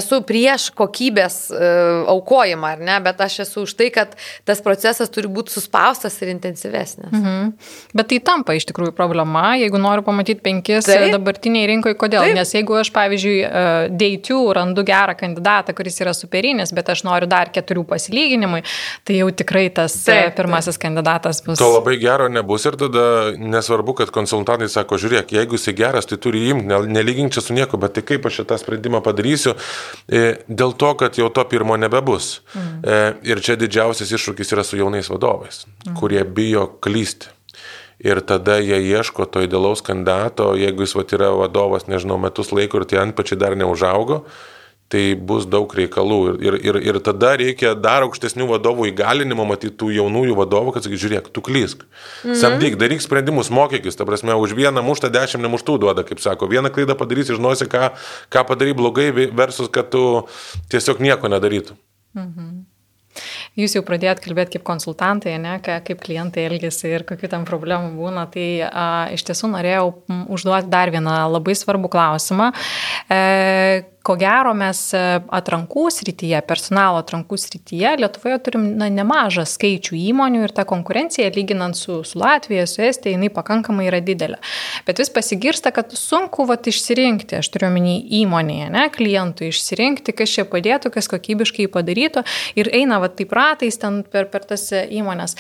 [0.00, 4.16] esu prieš kokybės uh, aukojimą, ar ne, bet aš esu už tai, kad
[4.48, 7.12] tas procesas turi būti suspaustas ir intensyvesnis.
[7.14, 7.52] Mhm.
[7.96, 11.12] Bet tai tampa iš tikrųjų problema, jeigu noriu pamatyti penkis Taip.
[11.14, 11.96] dabartiniai rinkoje.
[11.98, 12.24] Kodėl?
[12.24, 12.36] Taip.
[12.38, 13.64] Nes jeigu aš, pavyzdžiui, e,
[14.00, 18.62] deitų randu gerą kandidatą, kuris yra superinis, bet aš noriu dar keturių pasilyginimui,
[19.08, 20.36] tai jau tikrai tas e, Taip.
[20.38, 21.60] pirmasis kandidatas bus.
[21.60, 23.06] To labai gero nebus ir tada
[23.38, 27.80] nesvarbu, kad konsultantai sako, žiūrėk, jeigu jis geras, tai turi imti, nelygink čia su nieko,
[27.80, 29.56] bet tai kaip aš šitą sprendimą padarysiu,
[30.08, 32.38] e, dėl to, kad jau to pirmo nebebus.
[32.54, 33.16] Mm.
[33.28, 35.96] Ir čia didžiausias iššūkis yra su jaunais vadovais, mm.
[35.98, 37.37] kurie bijo klysti
[37.98, 42.80] ir tada jie ieško to idealaus kandidato, jeigu jis vat, yra vadovas, nežinau, metus laiko
[42.80, 44.22] ir tie antpačiai dar neužaugo,
[44.88, 46.20] tai bus daug reikalų.
[46.40, 51.02] Ir, ir, ir, tada reikia dar aukštesnių vadovų įgalinimo, matyti tų jaunųjų vadovų, kad sakyk,
[51.02, 51.84] žiūrėk, tu klysk.
[52.24, 52.38] Mhm.
[52.40, 56.48] Samdyk, daryk sprendimus, mokykis, ta prasme, už vieną muštą dešimt nemuštų duoda, kaip sako.
[56.48, 57.92] Vieną klaidą padarysi, žinosi, ką,
[58.32, 60.24] ką padarai blogai, versus, kad tu
[60.72, 61.76] tiesiog nieko nedarytum.
[62.16, 62.64] Mhm.
[63.58, 68.28] Jūs jau pradėjot kalbėti kaip konsultantai, ne, kaip klientai elgesi ir kokių tam problemų būna.
[68.30, 69.88] Tai a, iš tiesų norėjau
[70.30, 72.52] užduoti dar vieną labai svarbų klausimą.
[73.10, 73.18] E,
[74.08, 75.00] ko gero mes e,
[75.36, 81.76] atrankų srityje, personalo atrankų srityje Lietuvoje turim na, nemažą skaičių įmonių ir ta konkurencija, lyginant
[81.76, 84.38] su, su Latvija, su Estija, jinai pakankamai yra didelė.
[84.88, 90.38] Bet vis pasigirsta, kad sunku vat, išsirinkti, aš turiu omeny įmonėje, ne, klientui išsirinkti, kas
[90.38, 92.24] čia padėtų, kas kokybiškai padarytų
[92.56, 95.36] ir eina vat, taip ratais ten per, per tas įmonės.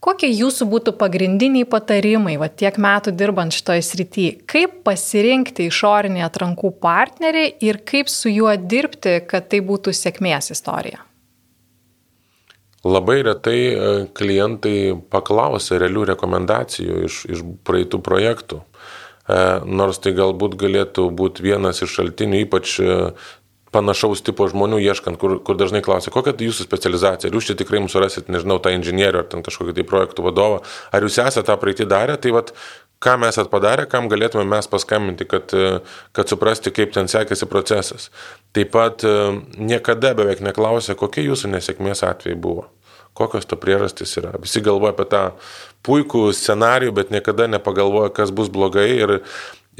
[0.00, 4.30] Kokie jūsų būtų pagrindiniai patarimai, va tiek metų dirbant šitoje srityje?
[4.48, 11.04] Kaip pasirinkti išorinį atrankų partnerį ir kaip su juo dirbti, kad tai būtų sėkmės istorija?
[12.80, 18.62] Labai retai e, klientai paklausia realių rekomendacijų iš, iš praeitų projektų.
[18.64, 22.96] E, nors tai galbūt galėtų būti vienas iš šaltinių, ypač e,
[23.74, 27.56] panašaus tipo žmonių ieškant, kur, kur dažnai klausia, kokia tai jūsų specializacija, ar jūs čia
[27.58, 31.46] tikrai mums surasit, nežinau, tą inžinierių ar ten kažkokį tai projektų vadovą, ar jūs esate
[31.46, 32.50] tą praeitį darę, tai vad,
[33.00, 35.54] ką mes atpadarę, kam galėtume mes paskambinti, kad,
[36.16, 38.10] kad suprasti, kaip ten sekėsi procesas.
[38.56, 39.06] Taip pat
[39.56, 42.68] niekada beveik neklausė, kokie jūsų nesėkmės atvejai buvo
[43.14, 44.34] kokios to priežastys yra.
[44.40, 45.22] Visi galvoja apie tą
[45.86, 48.90] puikų scenarių, bet niekada nepagalvoja, kas bus blogai.
[49.00, 49.18] Ir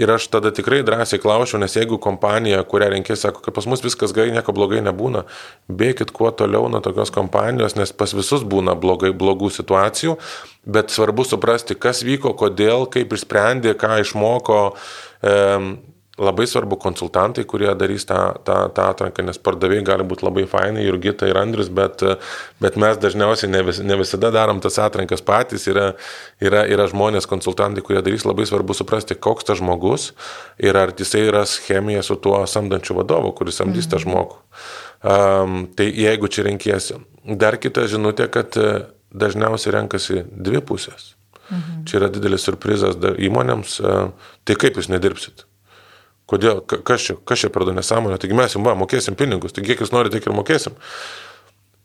[0.01, 3.83] Ir aš tada tikrai drąsiai klausiu, nes jeigu kompanija, kurią renkės, sako, kad pas mus
[3.85, 5.27] viskas gerai, nieko blogai nebūna,
[5.69, 10.15] bėkit kuo toliau nuo tokios kompanijos, nes pas visus būna blogai, blogų situacijų,
[10.65, 14.61] bet svarbu suprasti, kas vyko, kodėl, kaip išsprendė, ką išmoko.
[15.21, 15.37] E,
[16.21, 20.85] labai svarbu konsultantai, kurie darys tą, tą, tą atranką, nes pardavėjai gali būti labai fainai,
[20.85, 22.05] Jurgita ir Andrius, bet,
[22.63, 25.91] bet mes dažniausiai ne, vis, ne visada darom tas atrankas patys, yra,
[26.43, 30.11] yra, yra žmonės, konsultantai, kurie darys, labai svarbu suprasti, koks tas žmogus
[30.61, 34.07] ir ar jisai yra chemija su tuo samdančiu vadovu, kuris samdys tą mhm.
[34.07, 34.41] žmogų.
[35.01, 37.01] Um, tai jeigu čia renkėsi.
[37.41, 38.57] Dar kita žinutė, kad
[39.11, 41.15] dažniausiai renkasi dvi pusės.
[41.51, 41.85] Mhm.
[41.89, 43.79] Čia yra didelis surprizas įmonėms.
[44.47, 45.47] Tai kaip jūs nedirbsit?
[46.31, 49.73] Kodėl, kas čia, kas čia per du nesąmonę, taigi mes jums va, mokėsim pinigus, taigi
[49.73, 50.77] kiek jūs norite, tiek ir mokėsim.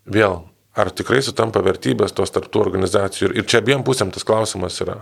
[0.06, 0.44] Vėl,
[0.76, 4.98] ar tikrai sutampa vertybės tos tarptų organizacijų ir čia abiem pusėm tas klausimas yra.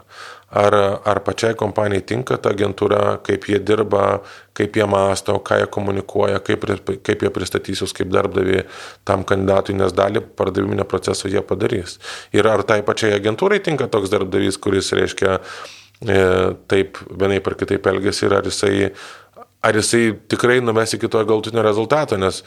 [0.53, 0.75] Ar,
[1.09, 4.21] ar pačiai kompanijai tinka ta agentūra, kaip jie dirba,
[4.53, 6.67] kaip jie masto, ką jie komunikuoja, kaip,
[7.03, 8.67] kaip jie pristatysius kaip darbdavi
[9.07, 11.97] tam kandidatui, nes dalį pardaviminio proceso jie padarys.
[12.37, 16.21] Ir ar tai pačiai agentūrai tinka toks darbdavys, kuris reiškia e,
[16.69, 18.93] taip vienai par kitaip elgesi ir ar jisai
[19.63, 22.43] ar jisai tikrai numes iki to galutinio rezultato, nes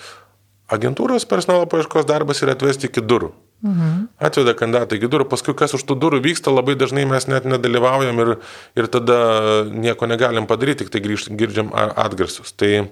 [0.73, 3.33] agentūros personalo paieškos darbas yra atvesti iki durų.
[3.64, 3.93] Mhm.
[4.21, 8.21] Atveda kandidatą iki durų, paskui kas už tų durų vyksta, labai dažnai mes net nedalyvaujam
[8.21, 8.33] ir,
[8.77, 9.17] ir tada
[9.73, 12.53] nieko negalim padaryti, tik tai grįžt, girdžiam atgarsus.
[12.53, 12.91] Tai,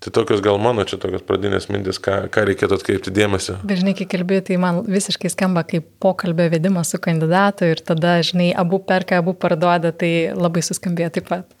[0.00, 3.54] Tai tokios gal mano čia tokios pradinės mintis, ką, ką reikėtų atkreipti dėmesį.
[3.66, 8.50] Dažnai, kai kalbėjai, tai man visiškai skamba kaip pokalbio vedimas su kandidatu ir tada, žinai,
[8.56, 11.56] abu perka, abu parduoda, tai labai suskambėjo taip pat.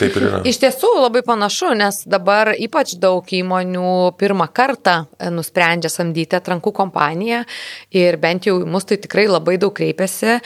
[0.00, 0.40] Taip ir yra.
[0.46, 4.96] Iš tiesų labai panašu, nes dabar ypač daug įmonių pirmą kartą
[5.32, 7.44] nusprendžia samdyti atrankų kompaniją
[7.94, 10.40] ir bent jau mus tai tikrai labai daug kreipiasi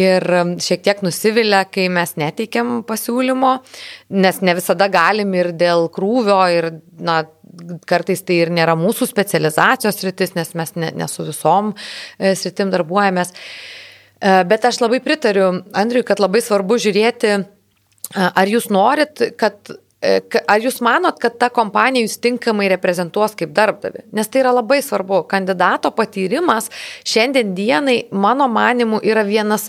[0.00, 0.26] ir
[0.64, 3.58] šiek tiek nusivilia, kai mes neteikiam pasiūlymo,
[4.08, 6.70] nes ne visada galim ir dėl krūvio ir
[7.02, 7.24] na,
[7.88, 12.70] kartais tai ir nėra mūsų specializacijos sritis, nes mes ne, ne su visom e, sritim
[12.74, 13.32] darbuojamės.
[13.32, 19.76] E, bet aš labai pritariu Andriui, kad labai svarbu žiūrėti, e, ar jūs norit, kad
[20.06, 24.04] Ar jūs manot, kad ta kompanija jūs tinkamai reprezentuos kaip darbdavi?
[24.14, 25.22] Nes tai yra labai svarbu.
[25.26, 26.68] Kandidato patyrimas
[27.00, 29.64] šiandien dienai, mano manimu, yra vienas,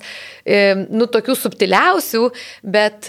[0.45, 2.27] nu, tokių subtiliausių,
[2.75, 3.07] bet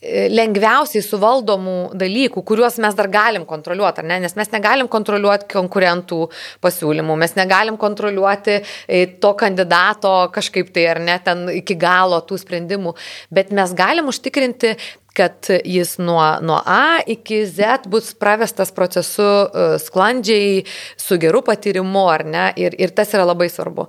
[0.00, 4.16] lengviausiai suvaldomų dalykų, kuriuos mes dar galim kontroliuoti, ne?
[4.24, 6.22] Nes mes negalim kontroliuoti konkurentų
[6.64, 12.40] pasiūlymų, mes negalim kontroliuoti e, to kandidato kažkaip tai, ar ne, ten iki galo tų
[12.40, 12.94] sprendimų,
[13.34, 14.72] bet mes galim užtikrinti,
[15.20, 20.64] kad jis nuo, nuo A iki Z bus pravestas procesu e, sklandžiai,
[20.96, 22.48] su geru patyrimu, ar ne?
[22.56, 23.88] Ir, ir tas yra labai svarbu.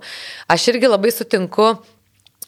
[0.52, 1.72] Aš irgi labai sutinku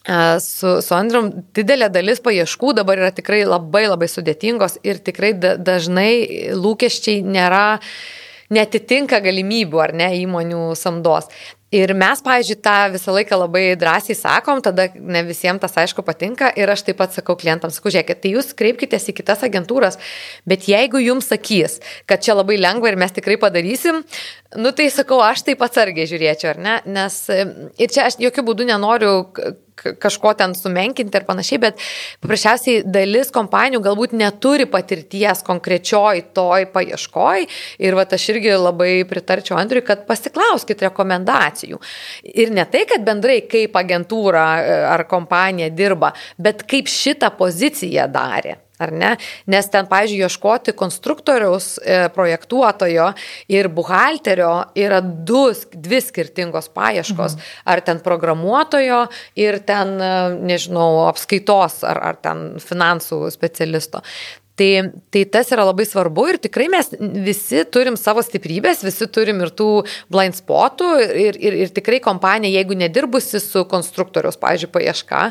[0.05, 6.53] su, su Andrium didelė dalis paieškų dabar yra tikrai labai labai sudėtingos ir tikrai dažnai
[6.53, 7.79] lūkesčiai nėra,
[8.53, 11.31] netitinka galimybių ar ne įmonių samdos.
[11.75, 16.51] Ir mes, pavyzdžiui, tą visą laiką labai drąsiai sakom, tada ne visiems tas aišku patinka
[16.55, 19.97] ir aš taip pat sakau klientams, sakau, žiūrėkit, tai jūs kreipkitės į kitas agentūras,
[20.47, 24.03] bet jeigu jums sakys, kad čia labai lengva ir mes tikrai padarysim,
[24.55, 26.79] nu tai sakau, aš taip atsargiai žiūrėčiau, ar ne?
[26.97, 29.13] Nes ir čia aš jokių būdų nenoriu
[29.75, 31.81] kažko ten sumenkinti ir panašiai, bet
[32.23, 37.47] paprasčiausiai dalis kompanijų galbūt neturi patirties konkrečioj toj paieškoj
[37.83, 41.81] ir va aš irgi labai pritarčiau Andriui, kad pasiklauskit rekomendacijų.
[42.23, 48.07] Ir ne tai, kad bendrai kaip agentūra e, ar kompanija dirba, bet kaip šitą poziciją
[48.11, 48.61] darė.
[48.79, 49.13] Ar ne?
[49.47, 53.07] Nes ten, pavyzdžiui, ieškoti konstruktoriaus, e, projektuotojo
[53.51, 57.37] ir buhalterio yra du, dvi skirtingos paieškos.
[57.37, 57.53] Mhm.
[57.71, 59.05] Ar ten programuotojo
[59.39, 60.13] ir ten, e,
[60.51, 64.03] nežinau, apskaitos ar, ar ten finansų specialisto.
[64.55, 66.93] Tai, tai tas yra labai svarbu ir tikrai mes
[67.25, 69.67] visi turim savo stiprybės, visi turim ir tų
[70.11, 75.23] blind spotų ir, ir, ir tikrai kompanija, jeigu nedirbusi su konstruktoriaus, pavyzdžiui, paieška,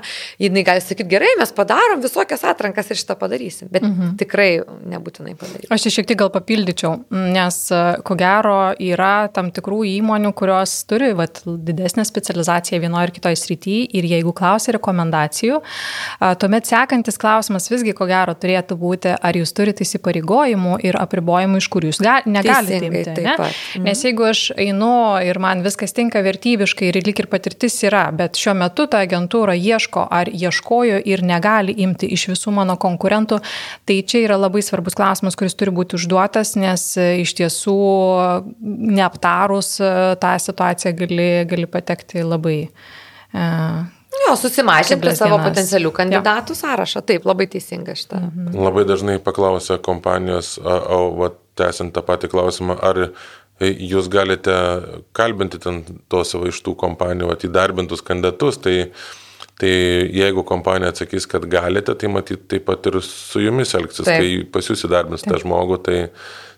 [0.44, 4.12] jinai gali sakyti, gerai, mes padarom visokias atrankas ir šitą padarysim, bet mhm.
[4.20, 4.50] tikrai
[4.92, 5.72] nebūtinai padarysim.
[5.72, 7.58] Aš šiek tiek gal papildyčiau, nes
[8.04, 13.88] ko gero yra tam tikrų įmonių, kurios turi vat, didesnę specializaciją vienoje ar kitoje srityje
[13.96, 15.64] ir jeigu klausia rekomendacijų,
[16.44, 21.68] tuomet sekantis klausimas visgi ko gero turėtų būti ar jūs turite įsipareigojimų ir apribojimų, iš
[21.72, 23.14] kurių jūs ga, negalite imti.
[23.24, 23.34] Ne?
[23.38, 23.86] Mhm.
[23.86, 24.92] Nes jeigu aš einu
[25.24, 29.56] ir man viskas tinka vertybiškai ir lik ir patirtis yra, bet šiuo metu ta agentūra
[29.58, 33.40] ieško ar ieškojo ir negali imti iš visų mano konkurentų,
[33.88, 37.78] tai čia yra labai svarbus klausimas, kuris turi būti užduotas, nes e, iš tiesų
[38.60, 39.92] neaptarus e,
[40.22, 42.58] tą situaciją gali, gali patekti labai.
[44.22, 45.48] Jo, susimažinti savo dienas.
[45.50, 47.02] potencialių kandidatų sąrašą.
[47.06, 48.20] Taip, labai teisinga šitą.
[48.30, 48.58] Mhm.
[48.66, 53.08] Labai dažnai paklausia kompanijos, o, o tęsiant tą patį klausimą, ar
[53.60, 54.54] jūs galite
[55.14, 58.76] kalbinti ten tos savo iš tų kompanijų, va, įdarbintus kandidatus, tai,
[59.60, 59.74] tai
[60.10, 64.18] jeigu kompanija atsakys, kad galite, tai matyt taip pat ir su jumis elgsis, Taip.
[64.18, 65.98] kai pas jūs įdarbins tą žmogų, tai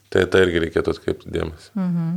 [0.06, 1.70] Tai tai irgi reikėtų atkreipti dėmesį.
[1.74, 2.10] Mhm.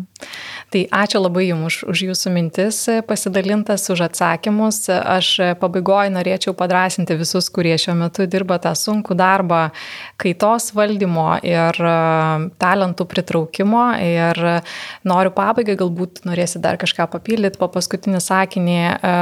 [0.70, 2.78] Tai ačiū labai Jums už, už Jūsų mintis
[3.10, 4.84] pasidalintas, už atsakymus.
[4.94, 9.62] Aš pabaigoje norėčiau padrasinti visus, kurie šiuo metu dirba tą sunkų darbą
[10.22, 11.96] kaitos valdymo ir e,
[12.62, 13.88] talentų pritraukimo.
[14.06, 14.38] Ir
[15.10, 19.16] noriu pabaigai, galbūt norėsi dar kažką papildyti, po paskutinį sakinį, e,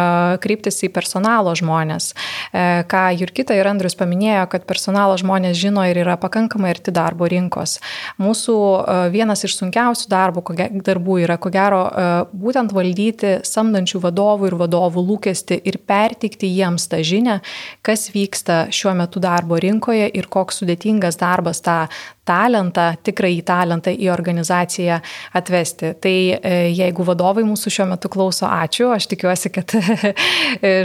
[0.43, 2.11] kryptis į personalo žmonės.
[2.51, 7.32] E, Ką Jurkita ir Andrius paminėjo, kad personalo žmonės žino ir yra pakankamai arti darbo
[7.32, 7.80] rinkos.
[8.20, 10.43] Mūsų e, vienas iš sunkiausių darbų,
[10.86, 16.89] darbų yra, ko gero, e, būtent valdyti samdančių vadovų ir vadovų lūkesti ir pertikti jiems
[16.91, 17.39] tą žinę,
[17.86, 21.86] kas vyksta šiuo metu darbo rinkoje ir koks sudėtingas darbas tą
[22.28, 24.99] talentą, tikrąjį talentą į organizaciją
[25.38, 25.93] atvesti.
[26.03, 29.75] Tai e, jeigu vadovai mūsų šiuo metu klauso, ačiū, aš tikiuosi, kad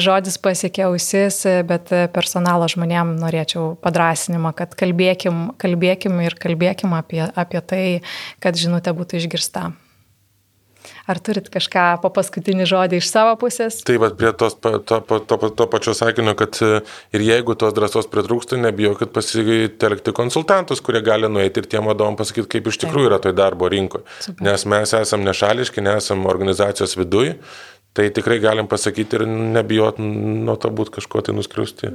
[0.06, 7.62] žodis pasiekė ausis, bet personalo žmonėm norėčiau padrasinimą, kad kalbėkim, kalbėkim ir kalbėkim apie, apie
[7.66, 7.84] tai,
[8.42, 9.70] kad žinutė būtų išgirsta.
[11.06, 13.80] Ar turit kažką po paskutinį žodį iš savo pusės?
[13.86, 16.82] Tai va prie tos, to, to, to, to pačio sakinio, kad e,
[17.16, 22.50] ir jeigu tos drąsos pritrūkstų, nebijokit pasitelkti konsultantus, kurie gali nueiti ir tiem vadovam pasakyti,
[22.56, 24.06] kaip iš tikrųjų yra toj darbo rinkoje.
[24.28, 24.46] Super.
[24.46, 27.34] Nes mes esam nešališki, nesam organizacijos viduj,
[27.92, 31.92] tai tikrai galim pasakyti ir nebijot nuo to būti kažkuo tai nuskriausti.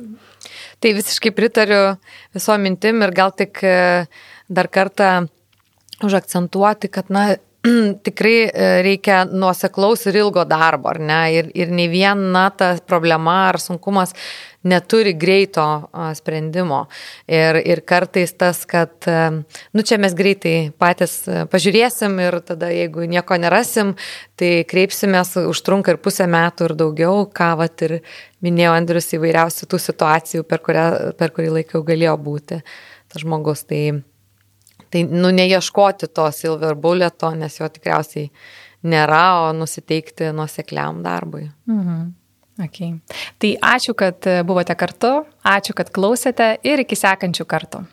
[0.83, 1.95] Tai visiškai pritariu
[2.35, 4.05] viso mintim ir gal tik e,
[4.47, 5.27] dar kartą
[6.05, 7.37] užakcentuoti, kad, na,
[8.07, 11.21] tikrai e, reikia nuoseklaus ir ilgo darbo, ar ne?
[11.35, 14.13] Ir, ir nei viena ta problema ar sunkumas
[14.67, 15.63] neturi greito
[16.17, 16.83] sprendimo.
[17.29, 19.29] Ir, ir kartais tas, kad, e,
[19.73, 23.95] nu čia mes greitai patys e, pažiūrėsim ir tada, jeigu nieko nerasim,
[24.39, 27.99] tai kreipsimės, užtrunka ir pusę metų ir daugiau, ką vat ir
[28.45, 30.87] minėjo Andrius įvairiausių tų situacijų, per, kurią,
[31.17, 32.61] per kurį laiką jau galėjo būti
[33.07, 33.63] tas žmogus.
[33.69, 33.81] Tai,
[34.93, 38.29] Tai, nu, neieškoti to silver bulleto, nes jo tikriausiai
[38.87, 41.49] nėra, o nusiteikti nuosekliam darbui.
[41.69, 42.07] Mhm.
[42.57, 42.95] Okay.
[43.37, 45.11] Tai ačiū, kad buvote kartu,
[45.45, 47.83] ačiū, kad klausėte ir iki sekančių kartų.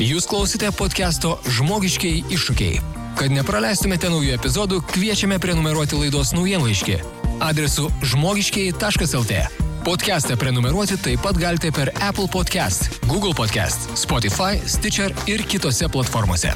[0.00, 2.78] Jūs klausite podcast'o Žmogiškiai iššūkiai.
[3.18, 7.00] Kad nepraleistumėte naujų epizodų, kviečiame prenumeruoti laidos naujienlaiškį
[7.40, 9.69] adresu žmogiškiai.lt.
[9.84, 16.52] Podcast'ą prenumeruoti taip pat galite per Apple Podcast, Google Podcast, Spotify, Stitcher ir kitose platformose.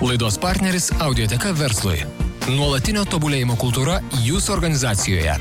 [0.00, 2.04] Laidos partneris Audioteka verslui.
[2.52, 5.38] Nuolatinio tobulėjimo kultūra jūsų organizacijoje.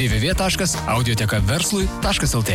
[0.00, 2.50] www.audiotekaverslui.lt